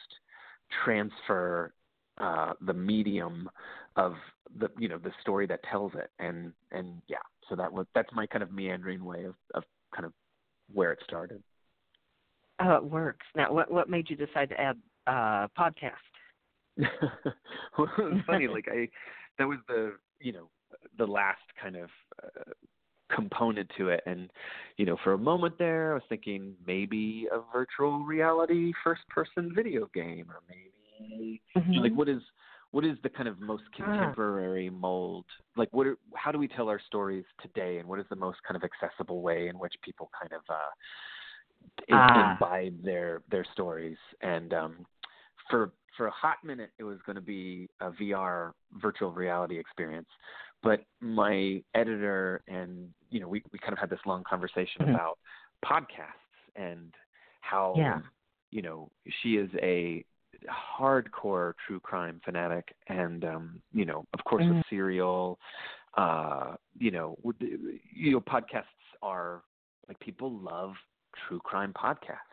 transfer 0.85 1.73
uh 2.19 2.55
the 2.61 2.75
medium 2.75 3.49
of 3.97 4.15
the 4.59 4.69
you 4.79 4.89
know 4.89 4.99
the 4.99 5.13
story 5.21 5.47
that 5.47 5.61
tells 5.71 5.93
it? 5.95 6.11
And 6.19 6.53
and 6.73 7.01
yeah 7.09 7.19
so 7.49 7.57
that 7.57 7.73
was 7.73 7.87
that's 7.95 8.13
my 8.13 8.27
kind 8.27 8.43
of 8.43 8.53
meandering 8.53 9.05
way 9.05 9.25
of 9.25 9.35
of 9.55 9.63
kind 9.95 10.05
of 10.05 10.13
where 10.73 10.93
it 10.93 10.99
started 11.05 11.43
Oh, 12.61 12.77
it 12.77 12.85
works. 12.85 13.27
Now, 13.35 13.53
what 13.53 13.71
what 13.71 13.89
made 13.89 14.09
you 14.09 14.17
decide 14.17 14.49
to 14.51 14.61
add 14.61 14.79
uh 15.07 15.49
podcast? 15.59 15.93
well, 17.79 17.89
it's 17.99 18.27
funny. 18.27 18.49
like 18.49 18.67
I, 18.71 18.89
that 19.39 19.47
was 19.47 19.59
the 19.69 19.95
you 20.21 20.33
know 20.33 20.49
the 20.99 21.07
last 21.07 21.41
kind 21.61 21.77
of 21.77 21.89
uh, 22.23 22.53
component 23.15 23.71
to 23.79 23.89
it, 23.89 24.03
and 24.07 24.31
you 24.77 24.87
know 24.87 24.97
for 25.05 25.13
a 25.13 25.19
moment 25.19 25.59
there, 25.59 25.93
I 25.93 25.95
was 25.95 26.03
thinking 26.09 26.55
maybe 26.67 27.29
a 27.33 27.41
virtual 27.53 28.01
reality 28.01 28.73
first 28.85 29.03
person 29.09 29.53
video 29.55 29.89
game, 29.95 30.27
or 30.29 30.41
maybe 30.49 31.41
mm-hmm. 31.57 31.83
like 31.83 31.93
what 31.93 32.09
is 32.09 32.23
what 32.73 32.85
is 32.85 32.97
the 33.03 33.09
kind 33.09 33.29
of 33.29 33.41
most 33.41 33.63
ah. 33.81 33.85
contemporary 33.85 34.69
ah. 34.73 34.79
mold? 34.79 35.25
Like, 35.57 35.69
what? 35.73 35.87
Are, 35.87 35.97
how 36.15 36.33
do 36.33 36.39
we 36.39 36.49
tell 36.49 36.69
our 36.69 36.81
stories 36.87 37.25
today, 37.41 37.79
and 37.79 37.89
what 37.89 37.99
is 37.99 38.07
the 38.11 38.17
most 38.17 38.39
kind 38.47 38.57
of 38.57 38.69
accessible 38.69 39.23
way 39.23 39.49
in 39.49 39.59
which 39.59 39.75
people 39.83 40.11
kind 40.19 40.33
of 40.33 40.43
uh, 40.49 40.73
ah. 41.93 42.37
imbibe 42.39 42.83
their 42.83 43.23
their 43.31 43.45
stories. 43.53 43.97
And 44.21 44.53
um, 44.53 44.87
for 45.51 45.73
for 45.97 46.07
a 46.07 46.11
hot 46.11 46.37
minute 46.45 46.71
it 46.79 46.85
was 46.85 46.99
going 47.07 47.17
to 47.17 47.23
be 47.23 47.69
a 47.81 47.91
VR 47.91 48.53
virtual 48.75 49.13
reality 49.13 49.59
experience, 49.59 50.09
but 50.63 50.85
my 51.01 51.63
editor 51.75 52.43
and 52.49 52.89
you 53.11 53.21
know 53.21 53.29
we 53.29 53.43
we 53.53 53.59
kind 53.59 53.73
of 53.73 53.79
had 53.79 53.91
this 53.91 54.01
long 54.07 54.23
conversation 54.25 54.83
Mhm. 54.83 54.91
about 54.91 55.19
podcasts 55.65 56.37
and 56.55 56.95
how 57.41 57.75
Yeah. 57.77 58.01
you 58.51 58.63
know 58.63 58.91
she 59.23 59.37
is 59.37 59.51
a 59.63 60.05
hardcore 60.79 61.55
true 61.67 61.81
crime 61.81 62.21
fanatic 62.25 62.75
and 62.89 63.25
um 63.25 63.63
you 63.73 63.85
know 63.87 64.05
of 64.13 64.23
course 64.25 64.45
Mhm. 64.45 64.57
with 64.57 64.67
serial 64.69 65.39
uh 65.97 66.55
you 66.79 66.91
know 66.91 67.17
you 67.41 68.13
know 68.13 68.21
podcasts 68.21 68.65
are 69.03 69.43
like 69.89 69.99
people 70.01 70.31
love 70.31 70.75
true 71.29 71.41
crime 71.41 71.73
podcasts 71.73 72.33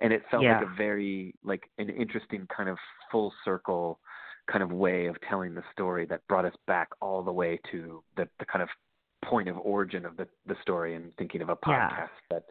and 0.00 0.12
it 0.12 0.22
felt 0.30 0.44
like 0.58 0.62
a 0.68 0.76
very 0.76 1.34
like 1.44 1.62
an 1.78 1.88
interesting 1.88 2.46
kind 2.54 2.68
of 2.68 2.76
full 3.10 3.32
circle 3.44 3.98
kind 4.50 4.62
of 4.62 4.72
way 4.72 5.06
of 5.06 5.16
telling 5.28 5.54
the 5.54 5.62
story 5.72 6.06
that 6.06 6.26
brought 6.28 6.44
us 6.44 6.54
back 6.66 6.88
all 7.00 7.22
the 7.22 7.32
way 7.32 7.58
to 7.70 8.02
the 8.16 8.28
the 8.38 8.44
kind 8.46 8.62
of 8.62 8.68
point 9.24 9.48
of 9.48 9.56
origin 9.58 10.04
of 10.06 10.16
the 10.16 10.26
the 10.46 10.56
story 10.62 10.94
and 10.94 11.14
thinking 11.16 11.42
of 11.42 11.48
a 11.50 11.56
Yeah. 11.66 11.88
podcast 11.90 12.08
that 12.30 12.44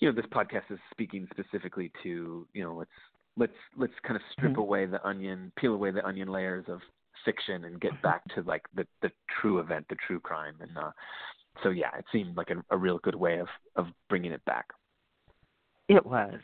you 0.00 0.08
know 0.08 0.14
this 0.14 0.26
podcast 0.26 0.70
is 0.70 0.78
speaking 0.90 1.26
specifically 1.30 1.90
to 2.02 2.46
you 2.52 2.62
know 2.62 2.74
let's 2.74 2.90
let's 3.36 3.52
let's 3.76 3.92
kind 4.02 4.16
of 4.16 4.22
strip 4.32 4.52
Mhm. 4.54 4.58
away 4.58 4.86
the 4.86 5.04
onion 5.06 5.52
peel 5.56 5.74
away 5.74 5.90
the 5.90 6.04
onion 6.04 6.28
layers 6.28 6.64
of 6.68 6.80
fiction 7.24 7.64
and 7.64 7.80
get 7.80 8.00
back 8.02 8.22
to 8.34 8.42
like 8.42 8.62
the 8.74 8.86
the 9.00 9.10
true 9.40 9.58
event 9.58 9.86
the 9.88 9.96
true 10.06 10.20
crime 10.20 10.54
and 10.60 10.76
uh 10.76 10.90
so 11.62 11.70
yeah 11.70 11.90
it 11.98 12.04
seemed 12.12 12.36
like 12.36 12.50
a, 12.50 12.62
a 12.70 12.76
real 12.76 12.98
good 12.98 13.14
way 13.14 13.38
of 13.38 13.48
of 13.76 13.86
bringing 14.10 14.32
it 14.32 14.44
back 14.44 14.66
It 15.88 16.04
was. 16.04 16.34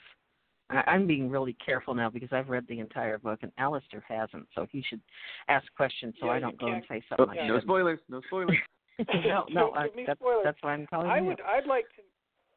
I, 0.70 0.82
I'm 0.86 1.06
being 1.06 1.28
really 1.30 1.56
careful 1.64 1.94
now 1.94 2.08
because 2.10 2.30
I've 2.32 2.48
read 2.48 2.64
the 2.68 2.80
entire 2.80 3.18
book 3.18 3.40
and 3.42 3.52
Alistair 3.58 4.02
hasn't, 4.08 4.46
so 4.54 4.66
he 4.70 4.82
should 4.88 5.00
ask 5.48 5.66
questions 5.76 6.14
so 6.20 6.26
Yeah, 6.26 6.32
I 6.32 6.40
don't 6.40 6.58
go 6.58 6.66
and 6.68 6.86
can't- 6.86 7.02
say 7.02 7.06
something 7.08 7.26
oh, 7.28 7.32
I 7.32 7.34
yeah. 7.34 7.42
no 7.48 7.54
shouldn't. 7.58 7.64
spoilers 7.64 8.00
no 8.08 8.20
spoilers 8.28 8.58
no, 9.24 9.46
no, 9.50 9.72
Give 9.72 9.76
I, 9.76 10.04
that's, 10.06 10.20
spoilers. 10.20 10.44
that's 10.44 10.58
why 10.62 10.72
I'm 10.74 10.86
calling 10.86 11.10
I 11.10 11.18
you. 11.18 11.24
would. 11.24 11.40
I'd 11.40 11.66
like 11.66 11.86
to. 11.96 12.02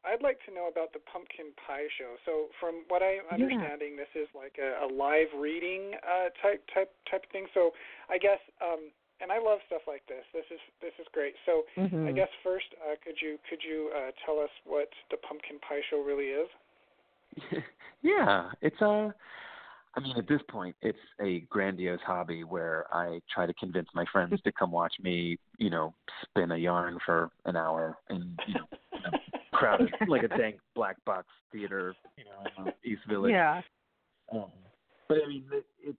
I'd 0.05 0.21
like 0.21 0.37
to 0.45 0.53
know 0.53 0.69
about 0.69 0.93
the 0.93 1.01
pumpkin 1.09 1.49
pie 1.65 1.89
show. 1.97 2.13
So, 2.29 2.53
from 2.61 2.85
what 2.93 3.01
I'm 3.01 3.25
understanding, 3.33 3.97
this 3.97 4.11
is 4.13 4.27
like 4.37 4.53
a, 4.61 4.85
a 4.85 4.87
live 4.93 5.33
reading 5.33 5.97
uh, 6.05 6.29
type 6.45 6.61
type 6.75 6.93
type 7.09 7.23
of 7.25 7.31
thing. 7.33 7.47
So, 7.57 7.71
I 8.11 8.19
guess, 8.21 8.37
um, 8.61 8.93
and 9.23 9.31
I 9.33 9.39
love 9.41 9.65
stuff 9.65 9.81
like 9.89 10.05
this. 10.05 10.21
This 10.29 10.45
is 10.53 10.61
this 10.83 10.93
is 11.01 11.07
great. 11.09 11.33
So, 11.49 11.63
Mhm. 11.79 12.05
I 12.05 12.11
guess 12.11 12.29
first, 12.45 12.69
uh, 12.85 12.93
could 13.01 13.17
you 13.17 13.39
could 13.49 13.63
you 13.65 13.89
uh, 13.97 14.11
tell 14.27 14.37
us 14.37 14.51
what 14.67 14.93
the 15.09 15.17
pumpkin 15.25 15.57
pie 15.65 15.81
show 15.89 16.03
really 16.05 16.29
is? 16.29 16.51
yeah, 18.01 18.49
it's 18.61 18.79
a. 18.81 19.13
I 19.97 20.01
mean, 20.01 20.17
at 20.17 20.27
this 20.27 20.41
point, 20.49 20.75
it's 20.81 20.99
a 21.21 21.39
grandiose 21.49 22.01
hobby 22.05 22.43
where 22.43 22.85
I 22.93 23.21
try 23.33 23.45
to 23.45 23.53
convince 23.53 23.87
my 23.95 24.03
friends 24.11 24.41
to 24.43 24.51
come 24.51 24.69
watch 24.69 24.93
me, 25.01 25.39
you 25.57 25.69
know, 25.69 25.93
spin 26.21 26.51
a 26.51 26.57
yarn 26.57 26.97
for 27.05 27.29
an 27.45 27.55
hour 27.55 27.97
and 28.09 28.37
you 28.45 28.55
know, 28.55 28.65
in 28.91 28.99
a 29.05 29.17
crowded 29.53 29.93
like 30.09 30.23
a 30.23 30.27
dank 30.27 30.57
black 30.75 30.97
box 31.05 31.27
theater, 31.49 31.95
you 32.17 32.25
know, 32.25 32.65
in 32.65 32.91
East 32.91 33.03
Village. 33.07 33.31
Yeah. 33.31 33.61
Um, 34.33 34.47
but 35.07 35.19
I 35.23 35.27
mean, 35.29 35.45
it, 35.51 35.65
it 35.81 35.95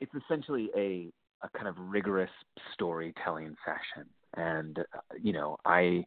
it's 0.00 0.12
essentially 0.24 0.68
a 0.76 1.10
a 1.44 1.48
kind 1.56 1.68
of 1.68 1.76
rigorous 1.78 2.30
storytelling 2.74 3.56
session, 3.64 4.08
and 4.36 4.78
uh, 4.78 5.00
you 5.20 5.32
know, 5.32 5.56
I 5.64 6.04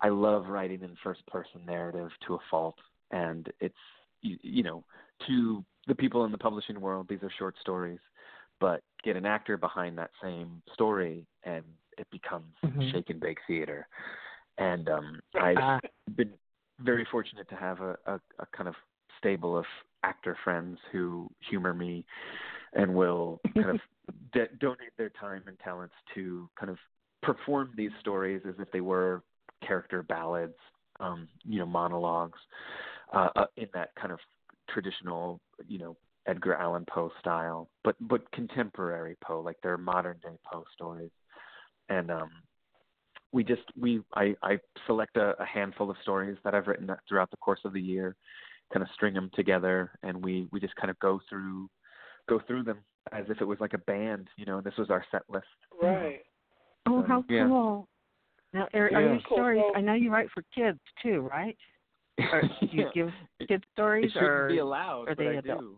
I 0.00 0.08
love 0.08 0.46
writing 0.46 0.82
in 0.82 0.96
first 1.02 1.26
person 1.26 1.60
narrative 1.66 2.10
to 2.26 2.34
a 2.34 2.38
fault, 2.50 2.76
and 3.10 3.48
it's 3.60 3.74
you, 4.22 4.36
you 4.42 4.62
know 4.62 4.84
to 5.26 5.64
the 5.86 5.94
people 5.94 6.24
in 6.24 6.32
the 6.32 6.38
publishing 6.38 6.80
world, 6.80 7.06
these 7.08 7.22
are 7.22 7.30
short 7.38 7.54
stories, 7.60 7.98
but 8.60 8.82
get 9.02 9.16
an 9.16 9.26
actor 9.26 9.56
behind 9.56 9.96
that 9.98 10.10
same 10.22 10.62
story, 10.72 11.26
and 11.44 11.64
it 11.98 12.06
becomes 12.10 12.54
Mhm. 12.64 12.92
shake 12.92 13.10
and 13.10 13.20
bake 13.20 13.38
theater. 13.46 13.86
And 14.58 14.88
um, 14.88 15.20
I've 15.40 15.58
Ah. 15.58 15.80
been 16.16 16.32
very 16.80 17.06
fortunate 17.10 17.48
to 17.48 17.56
have 17.56 17.80
a, 17.80 17.96
a, 18.06 18.20
a 18.38 18.46
kind 18.54 18.68
of 18.68 18.74
stable 19.18 19.56
of 19.56 19.64
actor 20.02 20.36
friends 20.44 20.78
who 20.92 21.30
humor 21.48 21.74
me 21.74 22.04
and 22.74 22.94
will 22.94 23.40
kind 23.54 23.70
of 23.70 23.80
de- 24.32 24.54
donate 24.58 24.96
their 24.96 25.10
time 25.10 25.42
and 25.46 25.58
talents 25.58 25.94
to 26.14 26.48
kind 26.58 26.70
of 26.70 26.78
perform 27.22 27.72
these 27.76 27.90
stories 28.00 28.42
as 28.48 28.54
if 28.58 28.70
they 28.72 28.80
were 28.80 29.22
character 29.66 30.02
ballads, 30.02 30.56
um, 31.00 31.28
you 31.44 31.58
know, 31.58 31.66
monologues, 31.66 32.38
uh, 33.12 33.28
uh, 33.36 33.46
in 33.56 33.68
that 33.74 33.90
kind 34.00 34.12
of 34.12 34.18
traditional, 34.68 35.40
you 35.66 35.78
know, 35.78 35.96
Edgar 36.26 36.54
Allan 36.54 36.84
Poe 36.88 37.10
style, 37.18 37.68
but 37.82 37.96
but 38.00 38.30
contemporary 38.32 39.16
Poe, 39.24 39.40
like 39.40 39.56
they're 39.62 39.78
modern 39.78 40.18
day 40.22 40.36
Poe 40.50 40.64
stories. 40.74 41.10
And 41.88 42.10
um, 42.10 42.30
we 43.32 43.42
just 43.42 43.62
we 43.78 44.02
I 44.14 44.34
I 44.42 44.58
select 44.86 45.16
a, 45.16 45.34
a 45.40 45.46
handful 45.46 45.90
of 45.90 45.96
stories 46.02 46.36
that 46.44 46.54
I've 46.54 46.66
written 46.66 46.90
throughout 47.08 47.30
the 47.30 47.36
course 47.38 47.60
of 47.64 47.72
the 47.72 47.80
year, 47.80 48.16
kind 48.72 48.82
of 48.82 48.88
string 48.94 49.14
them 49.14 49.30
together, 49.34 49.92
and 50.02 50.22
we 50.22 50.46
we 50.52 50.60
just 50.60 50.76
kind 50.76 50.90
of 50.90 50.98
go 50.98 51.20
through 51.28 51.68
go 52.28 52.40
through 52.46 52.64
them 52.64 52.78
as 53.12 53.24
if 53.28 53.40
it 53.40 53.44
was 53.44 53.58
like 53.60 53.72
a 53.72 53.78
band, 53.78 54.28
you 54.36 54.44
know. 54.44 54.58
And 54.58 54.66
this 54.66 54.76
was 54.78 54.90
our 54.90 55.04
set 55.10 55.22
list. 55.28 55.46
Right. 55.82 56.20
Oh, 56.86 57.02
So, 57.02 57.08
how 57.08 57.24
yeah. 57.28 57.48
cool. 57.48 57.88
Now, 58.52 58.68
are, 58.74 58.86
are 58.86 58.90
Yeah. 58.90 58.98
your 59.00 59.20
Cool. 59.26 59.36
stories, 59.36 59.62
I 59.74 59.80
know 59.80 59.94
you 59.94 60.12
write 60.12 60.28
for 60.32 60.42
kids 60.54 60.80
too, 61.02 61.28
right? 61.30 61.56
Do 62.18 62.68
you 62.72 62.84
Yeah. 62.84 62.90
give 62.94 63.10
kid 63.48 63.62
It 63.62 63.64
stories 63.72 64.10
shouldn't 64.12 64.30
or 64.30 64.48
be 64.48 64.58
allowed, 64.58 65.08
are 65.08 65.14
they 65.14 65.28
I 65.28 65.34
adult? 65.34 65.60
do. 65.60 65.76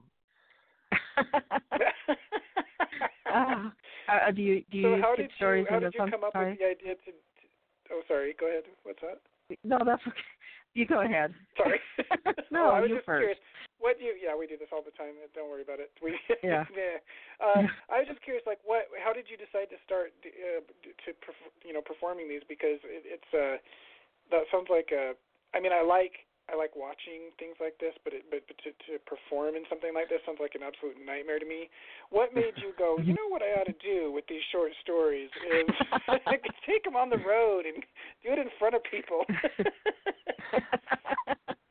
Ah, 3.33 3.73
uh, 4.09 4.31
do 4.31 4.43
you 4.43 4.63
do 4.71 4.77
you 4.77 4.97
so 4.97 5.01
how 5.01 5.17
did 5.17 5.31
you 5.31 5.37
stories 5.37 5.67
how 5.71 5.77
in 5.79 5.85
the 5.85 5.91
did 5.91 6.05
you 6.05 6.11
come 6.11 6.25
up 6.25 6.37
with 6.37 6.59
the 6.59 6.69
idea 6.69 6.95
to, 7.01 7.11
to? 7.17 7.45
Oh, 7.91 8.03
sorry. 8.07 8.37
Go 8.39 8.47
ahead. 8.49 8.65
What's 8.85 9.01
that? 9.01 9.21
No, 9.65 9.79
that's 9.85 10.03
okay. 10.07 10.29
You 10.75 10.85
go 10.87 11.01
ahead. 11.01 11.35
Sorry. 11.57 11.81
no, 12.51 12.73
oh, 12.73 12.77
I 12.77 12.81
was 12.81 12.89
you 12.89 12.97
just 12.97 13.07
first. 13.09 13.21
curious. 13.21 13.41
What 13.81 13.99
do 14.01 14.05
you? 14.05 14.17
Yeah, 14.17 14.37
we 14.37 14.47
do 14.49 14.57
this 14.57 14.73
all 14.73 14.81
the 14.85 14.95
time. 14.97 15.17
Don't 15.37 15.49
worry 15.49 15.63
about 15.63 15.81
it. 15.81 15.93
We. 16.03 16.17
Yeah. 16.43 16.65
Uh, 17.41 17.67
I 17.93 18.01
was 18.01 18.09
just 18.09 18.23
curious, 18.23 18.45
like, 18.47 18.59
what? 18.65 18.87
How 19.03 19.13
did 19.13 19.27
you 19.29 19.37
decide 19.37 19.69
to 19.75 19.79
start 19.85 20.15
uh, 20.25 20.63
to, 20.63 21.11
perf- 21.21 21.53
you 21.67 21.73
know, 21.75 21.83
performing 21.83 22.29
these? 22.29 22.43
Because 22.49 22.79
it, 22.87 23.03
it's 23.05 23.31
uh, 23.35 23.59
that 24.31 24.45
sounds 24.53 24.69
like 24.71 24.91
a. 24.93 25.13
I 25.55 25.61
mean, 25.61 25.73
I 25.73 25.83
like 25.83 26.13
I 26.51 26.57
like 26.57 26.75
watching 26.75 27.31
things 27.39 27.55
like 27.61 27.79
this, 27.79 27.95
but 28.03 28.13
it, 28.13 28.25
but, 28.31 28.43
but 28.47 28.59
to, 28.67 28.71
to 28.91 28.99
perform 29.07 29.55
in 29.55 29.63
something 29.71 29.95
like 29.95 30.09
this 30.09 30.19
sounds 30.27 30.39
like 30.41 30.55
an 30.55 30.63
absolute 30.67 30.99
nightmare 30.99 31.39
to 31.39 31.47
me. 31.47 31.71
What 32.11 32.35
made 32.35 32.53
you 32.57 32.75
go? 32.77 32.99
You 32.99 33.15
know 33.15 33.29
what 33.29 33.43
I 33.43 33.61
ought 33.61 33.71
to 33.71 33.79
do 33.79 34.11
with 34.13 34.27
these 34.29 34.43
short 34.51 34.73
stories 34.83 35.31
is 35.47 35.71
take 36.67 36.85
them 36.85 36.97
on 36.97 37.11
the 37.11 37.19
road 37.19 37.65
and 37.67 37.83
do 38.25 38.33
it 38.33 38.39
in 38.39 38.51
front 38.59 38.75
of 38.75 38.83
people. 38.91 39.25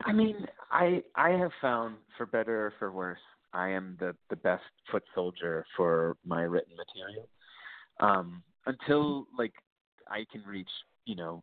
I 0.04 0.12
mean, 0.12 0.46
I 0.70 1.02
I 1.14 1.30
have 1.30 1.52
found, 1.60 1.96
for 2.16 2.26
better 2.26 2.66
or 2.66 2.72
for 2.78 2.90
worse, 2.90 3.22
I 3.52 3.68
am 3.68 3.96
the 4.00 4.16
the 4.30 4.36
best 4.36 4.64
foot 4.90 5.04
soldier 5.14 5.64
for 5.76 6.16
my 6.24 6.42
written 6.42 6.74
material. 6.76 7.28
Um, 8.00 8.42
until 8.66 9.26
like 9.38 9.52
I 10.08 10.24
can 10.32 10.42
reach, 10.42 10.70
you 11.04 11.14
know, 11.14 11.42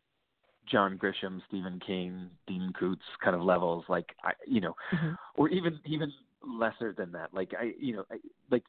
John 0.70 0.98
Grisham, 0.98 1.40
Stephen 1.48 1.80
King, 1.86 2.30
Dean 2.46 2.72
Koontz 2.78 3.02
kind 3.22 3.34
of 3.34 3.42
levels, 3.42 3.84
like 3.88 4.14
I, 4.24 4.32
you 4.46 4.60
know, 4.60 4.74
Mhm. 4.92 5.16
or 5.34 5.48
even 5.48 5.78
even 5.84 6.12
lesser 6.46 6.92
than 6.92 7.12
that. 7.12 7.32
Like 7.34 7.52
I, 7.58 7.72
you 7.78 7.96
know, 7.96 8.04
I, 8.10 8.16
like 8.50 8.64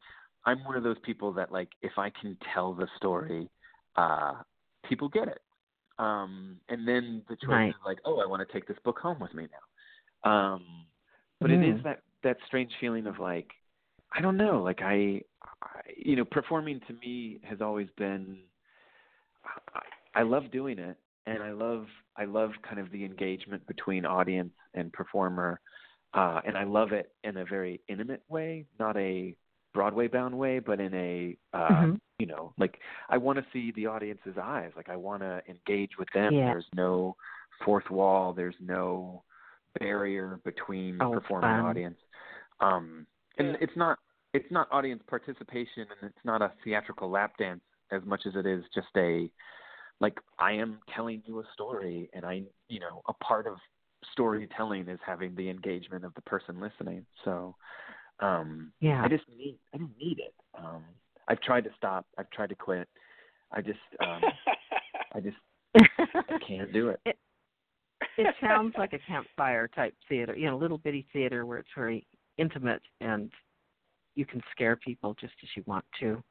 I'm 0.45 0.63
one 0.63 0.75
of 0.75 0.83
those 0.83 0.97
people 1.03 1.31
that 1.33 1.51
like 1.51 1.69
if 1.81 1.97
I 1.97 2.09
can 2.09 2.37
tell 2.53 2.73
the 2.73 2.87
story, 2.97 3.49
uh, 3.95 4.33
people 4.87 5.09
get 5.09 5.27
it. 5.27 5.41
Um, 5.99 6.57
and 6.69 6.87
then 6.87 7.21
the 7.29 7.35
choice 7.35 7.49
Right. 7.49 7.69
is 7.69 7.75
like, 7.85 7.99
oh, 8.05 8.19
I 8.19 8.25
want 8.25 8.47
to 8.47 8.51
take 8.51 8.67
this 8.67 8.77
book 8.83 8.97
home 8.99 9.19
with 9.19 9.33
me 9.33 9.47
now. 9.51 10.31
Um, 10.31 10.65
but 11.39 11.51
it 11.51 11.61
is 11.63 11.75
Mm. 11.79 11.83
that 11.83 12.01
that 12.23 12.37
strange 12.47 12.71
feeling 12.79 13.07
of 13.07 13.19
like, 13.19 13.47
I 14.11 14.21
don't 14.21 14.37
know, 14.37 14.61
like 14.63 14.81
I, 14.81 15.21
I 15.61 15.81
you 15.97 16.15
know, 16.15 16.25
performing 16.25 16.79
to 16.87 16.93
me 16.93 17.39
has 17.43 17.61
always 17.61 17.87
been. 17.97 18.37
I, 19.75 20.19
I 20.19 20.23
love 20.23 20.51
doing 20.51 20.79
it, 20.79 20.97
and 21.25 21.43
I 21.43 21.51
love 21.51 21.85
I 22.17 22.25
love 22.25 22.51
kind 22.67 22.79
of 22.79 22.91
the 22.91 23.05
engagement 23.05 23.65
between 23.67 24.05
audience 24.05 24.53
and 24.73 24.91
performer, 24.91 25.59
uh, 26.13 26.41
and 26.45 26.57
I 26.57 26.63
love 26.63 26.91
it 26.91 27.11
in 27.23 27.37
a 27.37 27.45
very 27.45 27.81
intimate 27.87 28.23
way, 28.27 28.65
not 28.79 28.97
a 28.97 29.35
Broadway 29.73 30.07
bound 30.07 30.37
way, 30.37 30.59
but 30.59 30.79
in 30.81 30.93
a 30.93 31.37
uh, 31.53 31.83
Mhm. 31.83 31.99
you 32.19 32.25
know, 32.27 32.53
like 32.57 32.79
I 33.09 33.17
want 33.17 33.39
to 33.39 33.45
see 33.53 33.71
the 33.71 33.87
audience's 33.87 34.37
eyes, 34.37 34.71
like 34.75 34.89
I 34.89 34.95
want 34.95 35.21
to 35.23 35.41
engage 35.47 35.97
with 35.97 36.09
them. 36.13 36.33
Yeah. 36.33 36.51
There's 36.51 36.69
no 36.75 37.15
fourth 37.63 37.89
wall. 37.89 38.33
There's 38.33 38.59
no 38.59 39.23
barrier 39.79 40.39
between 40.43 40.97
Oh, 41.01 41.13
performer 41.13 41.47
and 41.47 41.67
audience. 41.67 41.97
Um, 42.59 43.07
and 43.37 43.49
Yeah. 43.49 43.57
it's 43.61 43.75
not 43.75 43.99
it's 44.33 44.49
not 44.51 44.67
audience 44.71 45.01
participation, 45.07 45.87
and 46.01 46.09
it's 46.09 46.25
not 46.25 46.41
a 46.41 46.51
theatrical 46.63 47.09
lap 47.09 47.37
dance 47.37 47.63
as 47.91 48.03
much 48.05 48.25
as 48.25 48.35
it 48.35 48.45
is 48.45 48.63
just 48.73 48.87
a 48.95 49.29
like 50.01 50.17
I 50.39 50.51
am 50.53 50.79
telling 50.93 51.23
you 51.25 51.39
a 51.39 51.43
story, 51.53 52.09
and 52.13 52.25
I 52.25 52.43
you 52.67 52.79
know 52.79 53.01
a 53.07 53.13
part 53.13 53.47
of 53.47 53.55
storytelling 54.11 54.89
is 54.89 54.99
having 55.05 55.35
the 55.35 55.47
engagement 55.49 56.03
of 56.03 56.13
the 56.15 56.21
person 56.23 56.59
listening. 56.59 57.05
So 57.23 57.55
Um, 58.19 58.73
Yeah. 58.81 59.01
I 59.03 59.07
just 59.07 59.23
need 59.29 59.57
I 59.73 59.77
didn't 59.77 59.97
need 59.97 60.19
it. 60.19 60.33
Um, 60.53 60.83
I've 61.27 61.41
tried 61.41 61.63
to 61.63 61.71
stop. 61.77 62.05
I've 62.17 62.29
tried 62.31 62.49
to 62.49 62.55
quit. 62.55 62.87
I 63.51 63.61
just 63.61 63.79
um, 63.99 64.21
I 65.13 65.19
just 65.21 65.37
I 65.75 66.39
can't 66.47 66.71
do 66.73 66.89
it. 66.89 66.99
it 67.05 67.17
it 68.17 68.35
sounds 68.41 68.75
like 68.77 68.93
a 68.93 68.99
campfire 68.99 69.67
type 69.67 69.95
theater, 70.09 70.35
you 70.35 70.47
know, 70.47 70.57
little 70.57 70.77
bitty 70.77 71.07
theater 71.13 71.45
where 71.45 71.59
it's 71.59 71.69
very 71.75 72.05
intimate 72.37 72.81
and 72.99 73.31
you 74.15 74.25
can 74.25 74.41
scare 74.51 74.75
people 74.75 75.15
just 75.19 75.33
as 75.43 75.49
you 75.55 75.63
want 75.65 75.85
to. 75.99 76.21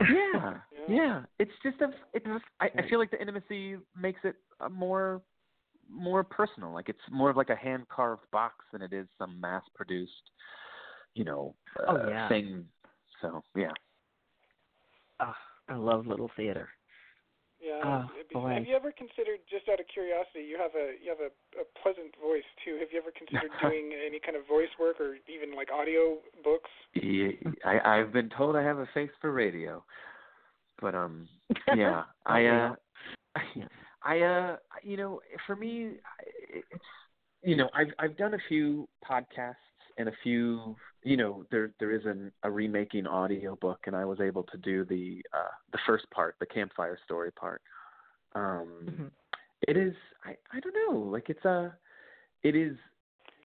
Yeah, 0.00 0.06
Yeah. 0.88 0.94
yeah. 0.94 1.22
It's 1.38 1.52
just 1.62 1.80
a. 1.80 1.88
It's. 2.12 2.26
I, 2.60 2.66
I 2.76 2.88
feel 2.88 2.98
like 2.98 3.10
the 3.10 3.20
intimacy 3.20 3.76
makes 3.98 4.20
it 4.24 4.36
a 4.60 4.68
more, 4.68 5.22
more 5.90 6.24
personal. 6.24 6.72
Like 6.72 6.88
it's 6.88 6.98
more 7.10 7.30
of 7.30 7.36
like 7.36 7.50
a 7.50 7.56
hand 7.56 7.86
carved 7.88 8.30
box 8.32 8.56
than 8.72 8.82
it 8.82 8.92
is 8.92 9.06
some 9.18 9.40
mass 9.40 9.62
produced, 9.74 10.30
you 11.14 11.24
know, 11.24 11.54
uh, 11.80 11.84
Oh, 11.92 12.08
yeah. 12.08 12.28
thing. 12.28 12.64
So 13.20 13.42
yeah. 13.56 13.72
oh, 15.20 15.32
I 15.68 15.74
love 15.76 16.06
little 16.06 16.30
theater. 16.36 16.68
Yeah. 17.62 17.78
Oh, 17.84 18.10
be- 18.28 18.34
boy. 18.34 18.54
Have 18.54 18.66
you 18.66 18.74
ever 18.74 18.90
considered, 18.92 19.38
just 19.48 19.68
out 19.70 19.78
of 19.78 19.86
curiosity, 19.86 20.42
you 20.42 20.58
have 20.58 20.74
a 20.74 20.98
you 20.98 21.08
have 21.10 21.22
a, 21.22 21.30
a 21.60 21.64
pleasant 21.82 22.10
voice 22.20 22.46
too. 22.64 22.76
Have 22.80 22.90
you 22.92 22.98
ever 22.98 23.12
considered 23.14 23.54
doing 23.62 23.94
any 23.94 24.18
kind 24.18 24.36
of 24.36 24.46
voice 24.46 24.72
work 24.80 25.00
or 25.00 25.16
even 25.30 25.54
like 25.54 25.70
audio 25.70 26.18
books? 26.42 26.70
Yeah, 26.94 27.30
I 27.64 27.78
I've 28.00 28.12
been 28.12 28.30
told 28.36 28.56
I 28.56 28.62
have 28.62 28.78
a 28.78 28.88
face 28.92 29.10
for 29.20 29.32
radio, 29.32 29.84
but 30.80 30.94
um 30.94 31.28
yeah 31.74 32.04
I 32.26 32.46
uh 32.46 32.74
I 34.02 34.20
uh 34.20 34.56
you 34.82 34.96
know 34.96 35.20
for 35.46 35.56
me 35.56 35.92
I- 36.04 36.30
it's 36.70 36.90
you 37.42 37.56
know 37.56 37.68
I've 37.74 37.92
I've 37.98 38.16
done 38.16 38.34
a 38.34 38.42
few 38.48 38.88
podcasts 39.08 39.54
and 39.98 40.08
a 40.08 40.12
few 40.22 40.76
you 41.04 41.16
know 41.16 41.44
there 41.50 41.72
there 41.80 41.90
is 41.90 42.04
an, 42.04 42.30
a 42.42 42.50
remaking 42.50 43.06
audio 43.06 43.56
book 43.56 43.80
and 43.86 43.96
I 43.96 44.04
was 44.04 44.20
able 44.20 44.44
to 44.44 44.56
do 44.58 44.84
the 44.84 45.22
uh 45.32 45.50
the 45.72 45.78
first 45.86 46.08
part 46.10 46.36
the 46.40 46.46
campfire 46.46 46.98
story 47.04 47.32
part 47.32 47.62
um 48.34 48.68
Mhm. 48.84 49.10
it 49.68 49.76
is 49.76 49.94
I 50.24 50.36
I 50.52 50.60
don't 50.60 50.74
know 50.74 50.98
like 50.98 51.28
it's 51.28 51.44
a 51.44 51.76
it 52.42 52.54
is 52.56 52.76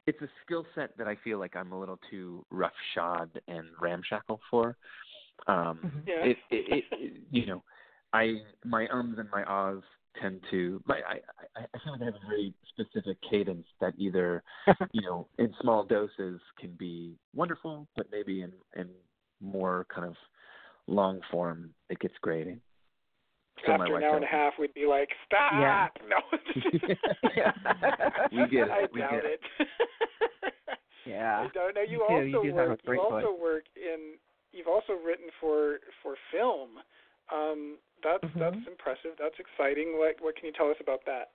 it's 0.06 0.22
a 0.22 0.30
skill 0.46 0.66
set 0.74 0.98
that 0.98 1.08
I 1.08 1.16
feel 1.24 1.38
like 1.38 1.56
I'm 1.56 1.74
a 1.74 1.80
little 1.80 2.00
too 2.10 2.46
roughshod 2.50 3.30
and 3.50 3.68
ramshackle 3.82 4.40
for. 4.50 4.78
Um, 5.48 5.80
Mhm. 5.84 6.08
Yeah. 6.08 6.24
it, 6.24 6.38
it, 6.50 6.86
it, 6.92 7.22
you 7.30 7.46
know, 7.46 7.64
I 8.14 8.42
my 8.64 8.88
ums 8.88 9.20
and 9.20 9.30
my 9.30 9.44
ahs 9.44 9.84
tend 10.22 10.42
to. 10.52 10.82
My, 10.86 10.96
I 11.08 11.14
I 11.60 11.66
I 11.74 11.78
feel 11.84 11.94
like 11.94 12.02
I 12.02 12.06
have 12.06 12.16
a 12.16 12.28
very 12.28 12.54
specific 12.70 13.18
cadence 13.30 13.66
that 13.82 13.94
either 13.98 14.44
you 14.92 15.02
know 15.02 15.28
in 15.38 15.54
small 15.62 15.84
doses 15.84 16.40
can 16.60 16.72
be 16.78 17.16
wonderful, 17.36 17.88
but 17.96 18.08
maybe 18.12 18.42
in 18.42 18.52
in 18.76 18.90
more 19.42 19.86
kind 19.94 20.08
of 20.08 20.16
long 20.88 21.20
form 21.32 21.72
it 21.90 22.00
gets 22.00 22.16
grating. 22.22 22.60
So 23.66 23.72
After 23.72 23.96
an 23.98 24.04
hour 24.04 24.16
and 24.16 24.24
a 24.24 24.28
half, 24.28 24.54
we'd 24.60 24.74
be 24.76 24.86
like, 24.86 25.10
"Stop!" 25.26 25.54
Yeah. 25.54 25.88
No. 26.08 26.18
We 28.32 28.48
get 28.50 28.68
it. 28.68 28.72
I 28.72 28.86
We 28.94 29.00
doubt 29.02 29.12
get 29.12 29.26
it. 29.26 29.40
Yeah. 31.06 31.48
I 31.48 31.50
don't 31.54 31.74
know. 31.74 31.82
You 31.82 31.92
You 31.92 31.98
do. 32.00 32.04
also 32.38 32.44
You 32.44 32.52
do 32.52 32.58
have 32.58 32.68
work. 32.70 32.80
You 32.86 33.00
also 33.00 33.16
voice. 33.32 33.42
work 33.42 33.64
in. 33.78 34.16
You've 34.52 34.68
also 34.68 34.94
written 34.94 35.28
for 35.40 35.78
for 36.04 36.16
film. 36.34 36.70
Um, 37.34 37.78
that's 38.04 38.24
Mhm. 38.24 38.40
that's 38.40 38.68
impressive. 38.68 39.12
That's 39.20 39.36
exciting. 39.40 39.98
What 39.98 40.16
what 40.22 40.36
can 40.36 40.46
you 40.46 40.54
tell 40.54 40.70
us 40.70 40.78
about 40.80 41.06
that? 41.06 41.32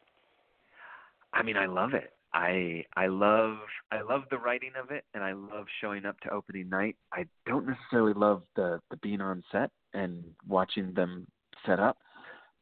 I 1.33 1.43
mean, 1.43 1.57
I 1.57 1.67
love 1.67 1.95
it. 1.95 2.13
I 2.35 2.85
I 2.97 3.07
love 3.09 3.59
I 3.91 4.01
love 4.03 4.23
the 4.31 4.39
writing 4.39 4.73
of 4.81 4.91
it, 4.91 5.05
and 5.15 5.23
I 5.23 5.33
love 5.33 5.67
showing 5.81 6.05
up 6.07 6.19
to 6.21 6.31
opening 6.31 6.69
night. 6.69 6.97
I 7.13 7.27
don't 7.47 7.67
necessarily 7.67 8.15
love 8.15 8.43
the 8.57 8.81
the 8.91 8.97
being 8.99 9.21
on 9.21 9.43
set 9.53 9.71
and 9.95 10.25
watching 10.49 10.93
them 10.95 11.27
set 11.67 11.79
up, 11.79 11.99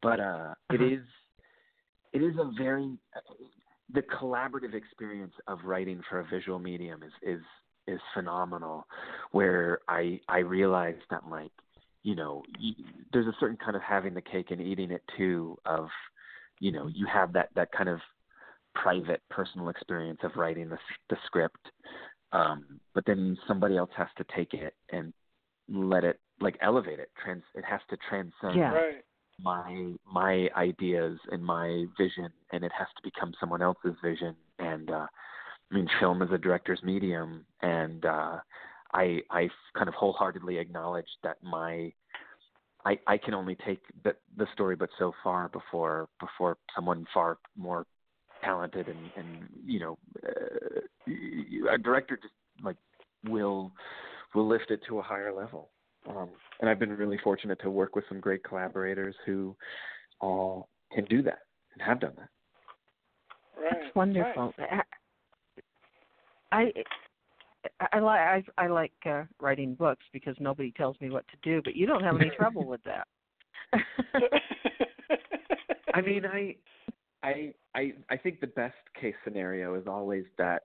but 0.01 0.19
uh, 0.19 0.53
it 0.69 0.81
Uh-huh. 0.81 0.85
is 0.85 1.05
it 2.13 2.21
is 2.21 2.35
a 2.37 2.51
very 2.57 2.97
the 3.93 4.01
collaborative 4.01 4.73
experience 4.73 5.33
of 5.47 5.59
writing 5.63 6.01
for 6.09 6.19
a 6.19 6.25
visual 6.25 6.59
medium 6.59 7.03
is 7.03 7.13
is 7.21 7.41
is 7.87 7.99
phenomenal. 8.13 8.85
Where 9.31 9.79
I 9.87 10.19
I 10.27 10.39
realized 10.39 11.03
that 11.09 11.27
like 11.29 11.51
you 12.03 12.15
know 12.15 12.43
you, 12.59 12.73
there's 13.13 13.27
a 13.27 13.35
certain 13.39 13.57
kind 13.57 13.75
of 13.75 13.81
having 13.81 14.13
the 14.13 14.21
cake 14.21 14.51
and 14.51 14.61
eating 14.61 14.91
it 14.91 15.03
too 15.17 15.57
of 15.65 15.87
you 16.59 16.71
know 16.71 16.87
you 16.87 17.05
have 17.05 17.33
that 17.33 17.49
that 17.55 17.71
kind 17.71 17.89
of 17.89 17.99
private 18.73 19.21
personal 19.29 19.69
experience 19.69 20.19
of 20.23 20.31
writing 20.35 20.69
the 20.69 20.77
the 21.09 21.17
script 21.25 21.59
um 22.31 22.79
but 22.93 23.05
then 23.05 23.37
somebody 23.47 23.75
else 23.77 23.89
has 23.95 24.07
to 24.17 24.25
take 24.35 24.53
it 24.53 24.73
and 24.91 25.13
let 25.69 26.03
it 26.03 26.19
like 26.39 26.57
elevate 26.61 26.99
it 26.99 27.09
trans 27.21 27.43
it 27.55 27.63
has 27.65 27.81
to 27.89 27.97
transcend 28.09 28.55
Yeah. 28.55 28.73
Right. 28.73 29.03
my 29.43 29.93
my 30.11 30.49
ideas 30.55 31.19
and 31.31 31.43
my 31.43 31.85
vision 31.97 32.29
and 32.51 32.63
it 32.63 32.71
has 32.77 32.87
to 32.95 33.01
become 33.03 33.33
someone 33.39 33.61
else's 33.61 33.95
vision 34.03 34.35
and 34.59 34.89
uh 34.89 35.07
I 35.71 35.75
mean 35.75 35.87
film 35.99 36.21
is 36.21 36.29
a 36.31 36.37
director's 36.37 36.81
medium 36.83 37.45
and 37.61 38.05
uh 38.05 38.37
I 38.93 39.21
I 39.29 39.49
kind 39.75 39.87
of 39.87 39.95
wholeheartedly 39.95 40.57
acknowledge 40.57 41.07
that 41.23 41.37
my 41.43 41.91
I 42.85 42.97
I 43.07 43.17
can 43.17 43.33
only 43.33 43.55
take 43.65 43.81
the 44.03 44.15
the 44.37 44.47
story 44.53 44.75
but 44.75 44.89
so 44.97 45.13
far 45.23 45.49
before 45.49 46.09
before 46.19 46.57
someone 46.75 47.05
far 47.13 47.37
more 47.57 47.85
talented 48.43 48.87
and 48.87 49.11
and 49.15 49.49
you 49.65 49.79
know 49.79 49.97
uh, 50.27 51.71
a 51.71 51.77
director 51.77 52.17
just 52.21 52.33
like 52.63 52.77
will 53.27 53.71
will 54.33 54.47
lift 54.47 54.71
it 54.71 54.81
to 54.87 54.99
a 54.99 55.01
higher 55.01 55.33
level 55.33 55.69
um, 56.09 56.29
and 56.59 56.69
I've 56.69 56.79
been 56.79 56.91
really 56.91 57.19
fortunate 57.23 57.59
to 57.61 57.69
work 57.69 57.95
with 57.95 58.05
some 58.09 58.19
great 58.19 58.43
collaborators 58.43 59.15
who 59.25 59.55
all 60.19 60.69
can 60.93 61.05
do 61.05 61.21
that 61.23 61.39
and 61.73 61.81
have 61.81 61.99
done 61.99 62.13
that. 62.17 62.29
Right. 63.61 63.71
That's 63.71 63.95
wonderful. 63.95 64.53
I 66.51 66.73
I 67.93 67.99
like 67.99 68.19
I, 68.19 68.43
I 68.57 68.67
like 68.67 68.93
uh, 69.05 69.23
writing 69.39 69.75
books 69.75 70.03
because 70.13 70.35
nobody 70.39 70.71
tells 70.71 70.99
me 70.99 71.09
what 71.09 71.25
to 71.27 71.37
do, 71.43 71.61
but 71.63 71.75
you 71.75 71.85
don't 71.85 72.03
have 72.03 72.15
any 72.19 72.31
trouble 72.37 72.65
with 72.65 72.81
that. 72.83 73.07
I 75.93 76.01
mean, 76.01 76.25
I, 76.25 76.55
I, 77.23 77.53
I, 77.75 77.93
I 78.09 78.17
think 78.17 78.39
the 78.39 78.47
best 78.47 78.75
case 78.99 79.15
scenario 79.23 79.75
is 79.75 79.85
always 79.87 80.23
that, 80.37 80.63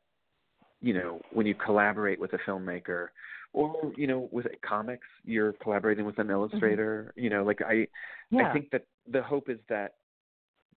you 0.81 0.95
know, 0.95 1.21
when 1.33 1.47
you 1.47 1.55
collaborate 1.55 2.21
with 2.21 2.33
a 2.33 2.39
filmmaker, 2.49 3.09
or 3.53 3.93
you 3.97 4.07
know, 4.07 4.29
with 4.33 4.47
comics, 4.63 5.07
you're 5.25 5.53
collaborating 5.55 6.05
with 6.05 6.19
an 6.19 6.31
illustrator. 6.31 7.13
You 7.17 7.31
know, 7.31 7.43
like 7.43 7.61
I, 7.63 7.87
yeah. 8.31 8.51
I 8.51 8.53
think 8.53 8.71
that 8.71 8.85
the 9.11 9.23
hope 9.23 9.49
is 9.49 9.59
that 9.69 9.95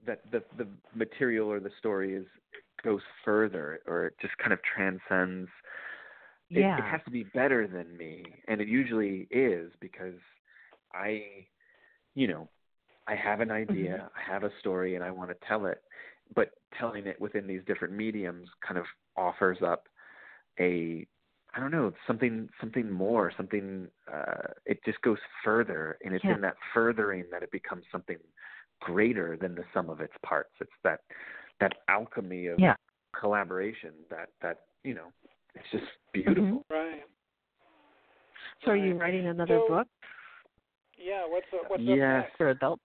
that 0.05 0.21
the 0.31 0.41
the 0.57 0.67
material 0.95 1.51
or 1.51 1.59
the 1.59 1.71
story 1.77 2.15
is 2.15 2.25
goes 2.83 3.01
further, 3.25 3.81
or 3.85 4.07
it 4.07 4.13
just 4.21 4.37
kind 4.37 4.53
of 4.53 4.59
transcends. 4.63 5.49
It, 6.51 6.59
yeah. 6.61 6.77
it 6.77 6.83
has 6.89 7.01
to 7.05 7.11
be 7.11 7.23
better 7.23 7.67
than 7.67 7.95
me, 7.95 8.25
and 8.47 8.59
it 8.59 8.67
usually 8.67 9.27
is 9.29 9.71
because 9.79 10.15
I, 10.93 11.45
you 12.15 12.27
know, 12.27 12.49
I 13.07 13.15
have 13.15 13.39
an 13.39 13.51
idea, 13.51 14.09
I 14.15 14.31
have 14.31 14.43
a 14.43 14.51
story, 14.59 14.95
and 14.95 15.03
I 15.03 15.11
want 15.11 15.29
to 15.29 15.47
tell 15.47 15.65
it. 15.65 15.81
But 16.35 16.51
telling 16.79 17.07
it 17.07 17.19
within 17.19 17.47
these 17.47 17.61
different 17.65 17.93
mediums 17.93 18.47
kind 18.67 18.77
of 18.77 18.85
offers 19.17 19.57
up 19.65 19.87
a, 20.59 21.07
I 21.55 21.59
don't 21.59 21.71
know, 21.71 21.91
something 22.05 22.49
something 22.59 22.89
more, 22.91 23.31
something. 23.35 23.87
Uh, 24.11 24.53
it 24.65 24.79
just 24.85 25.01
goes 25.01 25.17
further, 25.43 25.97
and 26.03 26.13
it's 26.13 26.23
Yeah. 26.23 26.35
in 26.35 26.41
that 26.41 26.55
furthering 26.73 27.25
that 27.31 27.41
it 27.41 27.51
becomes 27.51 27.83
something 27.91 28.17
greater 28.79 29.37
than 29.37 29.55
the 29.55 29.65
sum 29.73 29.89
of 29.89 30.01
its 30.01 30.13
parts. 30.23 30.51
It's 30.61 30.71
that 30.83 31.01
that 31.59 31.73
alchemy 31.87 32.47
of 32.47 32.59
Yeah. 32.59 32.75
collaboration 33.19 33.93
that 34.09 34.29
that 34.41 34.67
you 34.83 34.93
know, 34.93 35.11
it's 35.59 35.71
just 35.71 35.91
beautiful. 36.13 36.65
right. 36.69 37.01
so 38.65 38.71
are 38.71 38.75
you 38.77 38.95
writing 38.95 39.27
another 39.27 39.59
So- 39.67 39.67
book 39.75 39.87
Yeah. 40.97 41.25
What's 41.27 41.45
up, 41.53 41.69
what's 41.69 41.81
up 41.81 41.87
Yes. 41.87 42.23
next? 42.25 42.37
for 42.37 42.49
adults? 42.49 42.83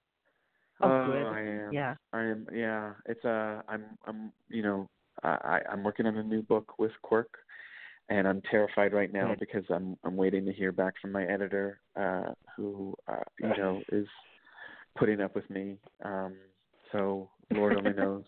Oh, 0.81 0.89
Oh, 0.91 1.07
good. 1.07 1.27
I 1.27 1.41
am. 1.41 1.73
Yeah. 1.73 1.95
I 2.13 2.23
am. 2.23 2.47
Yeah, 2.53 2.93
it's 3.07 3.25
uh, 3.25 3.63
I'm, 3.69 3.85
I'm, 4.07 4.33
you 4.49 4.63
know, 4.63 4.89
I, 5.23 5.61
I'm 5.71 5.83
working 5.85 6.07
on 6.07 6.17
a 6.17 6.23
new 6.23 6.43
book 6.43 6.79
with 6.79 6.91
Quirk, 7.03 7.33
and 8.09 8.27
I'm 8.27 8.41
terrified 8.51 8.93
right 8.93 9.13
now 9.13 9.29
Good. 9.29 9.41
because 9.41 9.65
I'm, 9.71 9.97
I'm 10.05 10.17
waiting 10.17 10.45
to 10.47 10.53
hear 10.53 10.73
back 10.73 10.95
from 11.01 11.13
my 11.13 11.25
editor, 11.25 11.81
uh, 11.97 12.33
who, 12.57 12.95
uh, 13.09 13.23
you 13.41 13.49
know, 13.57 13.83
is 13.93 14.07
putting 14.97 15.21
up 15.21 15.35
with 15.35 15.49
me. 15.49 15.77
Um, 16.05 16.35
so 16.93 17.31
Lord 17.53 17.77
only 17.77 17.93
knows. 17.97 18.25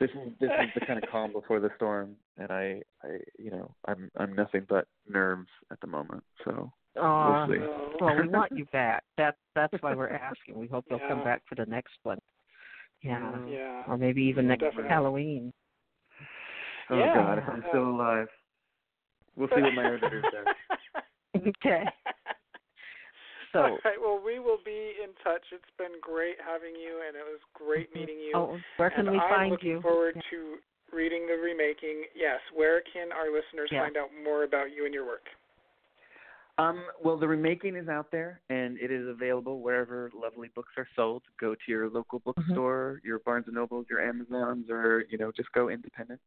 This 0.00 0.10
is 0.10 0.32
this 0.40 0.50
is 0.50 0.70
the 0.74 0.86
kind 0.86 1.02
of 1.02 1.08
calm 1.12 1.32
before 1.32 1.58
the 1.60 1.70
storm, 1.76 2.14
and 2.36 2.50
I, 2.52 2.82
I, 3.02 3.18
you 3.38 3.50
know, 3.50 3.74
I'm, 3.86 4.10
I'm 4.16 4.34
nothing 4.34 4.64
but 4.68 4.86
nerves 5.08 5.48
at 5.72 5.80
the 5.80 5.86
moment. 5.88 6.22
So 6.44 6.70
Aw, 7.00 7.46
see. 7.46 7.54
No. 7.58 7.90
well, 8.00 8.16
we 8.16 8.28
want 8.28 8.52
you 8.52 8.64
back. 8.72 9.02
That's 9.16 9.36
that's 9.54 9.74
why 9.82 9.94
we're 9.94 10.08
asking. 10.30 10.56
We 10.56 10.68
hope 10.68 10.84
you'll 10.88 11.00
come 11.08 11.24
back 11.24 11.42
for 11.48 11.56
the 11.56 11.66
next 11.66 11.94
one. 12.04 12.18
Yeah. 13.02 13.18
Mm. 13.20 13.52
Yeah. 13.52 13.82
Or 13.88 13.96
maybe 13.98 14.22
even 14.22 14.46
next 14.48 14.62
Definitely. 14.62 14.88
Halloween. 14.88 15.52
oh 16.90 16.98
Yeah. 16.98 17.14
God, 17.14 17.38
if 17.38 17.44
I'm 17.48 17.64
Uh, 17.64 17.68
still 17.68 17.88
alive. 17.88 18.28
We'll 19.36 19.48
see 19.54 19.62
what 19.62 19.74
my 19.74 19.86
editor 19.86 20.24
says. 20.32 21.42
okay. 21.64 21.84
So, 23.52 23.60
All 23.60 23.78
right. 23.84 23.96
Well, 23.98 24.20
we 24.24 24.38
will 24.38 24.58
be 24.64 24.92
in 25.02 25.10
touch. 25.24 25.40
It's 25.52 25.72
been 25.78 25.96
great 26.02 26.36
having 26.44 26.76
you, 26.76 27.00
and 27.06 27.16
it 27.16 27.24
was 27.24 27.40
great 27.54 27.88
meeting 27.94 28.18
you. 28.20 28.32
oh, 28.34 28.58
where 28.76 28.90
can 28.90 29.08
and 29.08 29.12
we 29.12 29.18
I'm 29.18 29.30
find 29.30 29.50
looking 29.52 29.70
you? 29.70 29.80
forward 29.80 30.16
Yeah. 30.16 30.22
to 30.30 30.56
reading 30.94 31.26
the 31.26 31.34
remaking. 31.40 32.04
Yes. 32.14 32.40
Where 32.54 32.82
can 32.92 33.10
our 33.12 33.30
listeners 33.32 33.70
Yeah. 33.72 33.84
find 33.84 33.96
out 33.96 34.10
more 34.22 34.44
about 34.44 34.70
you 34.72 34.84
and 34.84 34.92
your 34.92 35.06
work? 35.06 35.24
Um, 36.58 36.84
well, 37.02 37.16
the 37.16 37.28
remaking 37.28 37.76
is 37.76 37.88
out 37.88 38.10
there, 38.10 38.40
and 38.50 38.76
it 38.80 38.90
is 38.90 39.06
available 39.08 39.60
wherever 39.60 40.10
lovely 40.12 40.48
books 40.54 40.72
are 40.76 40.88
sold. 40.96 41.22
Go 41.40 41.54
to 41.54 41.60
your 41.68 41.88
local 41.88 42.18
bookstore, 42.18 43.00
your 43.04 43.20
Barnes 43.20 43.46
and 43.46 43.54
Nobles, 43.54 43.86
your 43.88 44.00
Amazons, 44.06 44.68
or 44.68 45.04
you 45.08 45.16
know, 45.18 45.30
just 45.30 45.50
go 45.52 45.68
independent. 45.70 46.20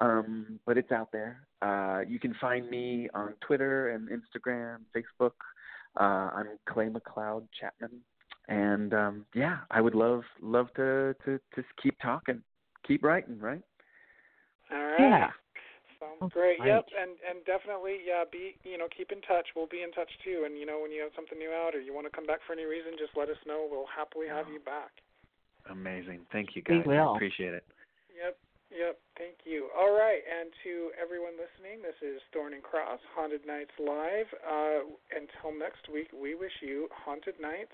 Um, 0.00 0.58
but 0.64 0.78
it's 0.78 0.90
out 0.90 1.12
there. 1.12 1.40
Uh, 1.60 2.00
you 2.08 2.18
can 2.18 2.34
find 2.40 2.68
me 2.70 3.08
on 3.14 3.34
Twitter 3.46 3.90
and 3.90 4.08
Instagram, 4.08 4.78
Facebook. 4.96 5.32
Uh, 5.98 6.30
I'm 6.32 6.46
Clay 6.68 6.88
McLeod 6.88 7.48
Chapman, 7.58 7.90
and 8.48 8.94
um, 8.94 9.26
yeah, 9.34 9.58
I 9.70 9.80
would 9.80 9.94
love 9.94 10.22
love 10.40 10.68
to 10.76 11.14
to 11.24 11.40
to 11.54 11.64
keep 11.82 11.98
talking, 12.00 12.40
keep 12.86 13.02
writing, 13.02 13.38
right? 13.40 13.62
All 14.70 14.78
right. 14.78 14.98
Yeah. 15.00 15.30
Sounds 15.98 16.22
Oh, 16.22 16.28
great. 16.28 16.58
great. 16.58 16.70
Yep, 16.70 16.86
and 16.94 17.10
and 17.28 17.44
definitely, 17.44 17.98
yeah. 18.06 18.22
Be 18.30 18.54
you 18.62 18.78
know, 18.78 18.86
keep 18.96 19.10
in 19.10 19.20
touch. 19.22 19.46
We'll 19.56 19.66
be 19.66 19.82
in 19.82 19.90
touch 19.90 20.10
too. 20.22 20.44
And 20.46 20.56
you 20.56 20.66
know, 20.66 20.78
when 20.80 20.92
you 20.92 21.02
have 21.02 21.10
something 21.16 21.38
new 21.38 21.50
out 21.50 21.74
or 21.74 21.80
you 21.80 21.92
want 21.92 22.06
to 22.06 22.14
come 22.14 22.26
back 22.26 22.38
for 22.46 22.52
any 22.52 22.64
reason, 22.64 22.92
just 22.98 23.16
let 23.18 23.28
us 23.28 23.40
know. 23.46 23.66
We'll 23.68 23.90
happily 23.90 24.28
have 24.28 24.46
you 24.46 24.60
back. 24.60 24.90
Amazing. 25.68 26.20
Thank 26.30 26.54
you, 26.54 26.62
We 26.68 26.78
guys. 26.78 26.86
will. 26.86 27.12
I 27.12 27.16
appreciate 27.16 27.54
it. 27.54 27.64
Yep. 28.14 28.36
Yep. 28.70 28.98
Thank 29.16 29.36
you. 29.44 29.68
All 29.76 29.92
right, 29.92 30.20
and 30.28 30.50
to 30.64 30.90
everyone 31.00 31.32
listening, 31.32 31.82
this 31.82 31.96
is 32.02 32.20
Thorne 32.32 32.54
and 32.54 32.62
Cross 32.62 33.00
Haunted 33.14 33.46
Nights 33.46 33.72
live. 33.78 34.26
Uh, 34.46 34.80
until 35.10 35.58
next 35.58 35.88
week, 35.92 36.08
we 36.12 36.34
wish 36.34 36.52
you 36.60 36.88
haunted 37.04 37.34
nights. 37.40 37.72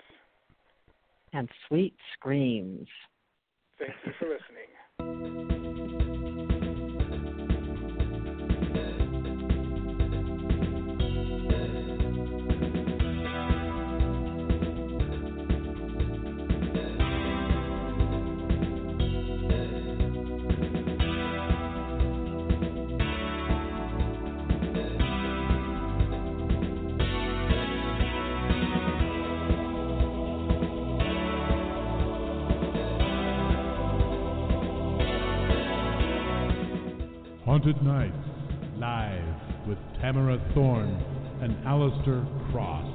And 1.33 1.49
sweet 1.67 1.95
screams. 2.13 2.87
Thank 3.77 3.93
you 4.05 4.13
for 4.19 4.29
listening. 4.29 5.54
Haunted 37.65 37.83
Nights, 37.83 38.13
live 38.77 39.67
with 39.67 39.79
Tamara 39.99 40.39
Thorne 40.53 41.03
and 41.41 41.57
Alistair 41.65 42.23
Cross. 42.51 42.94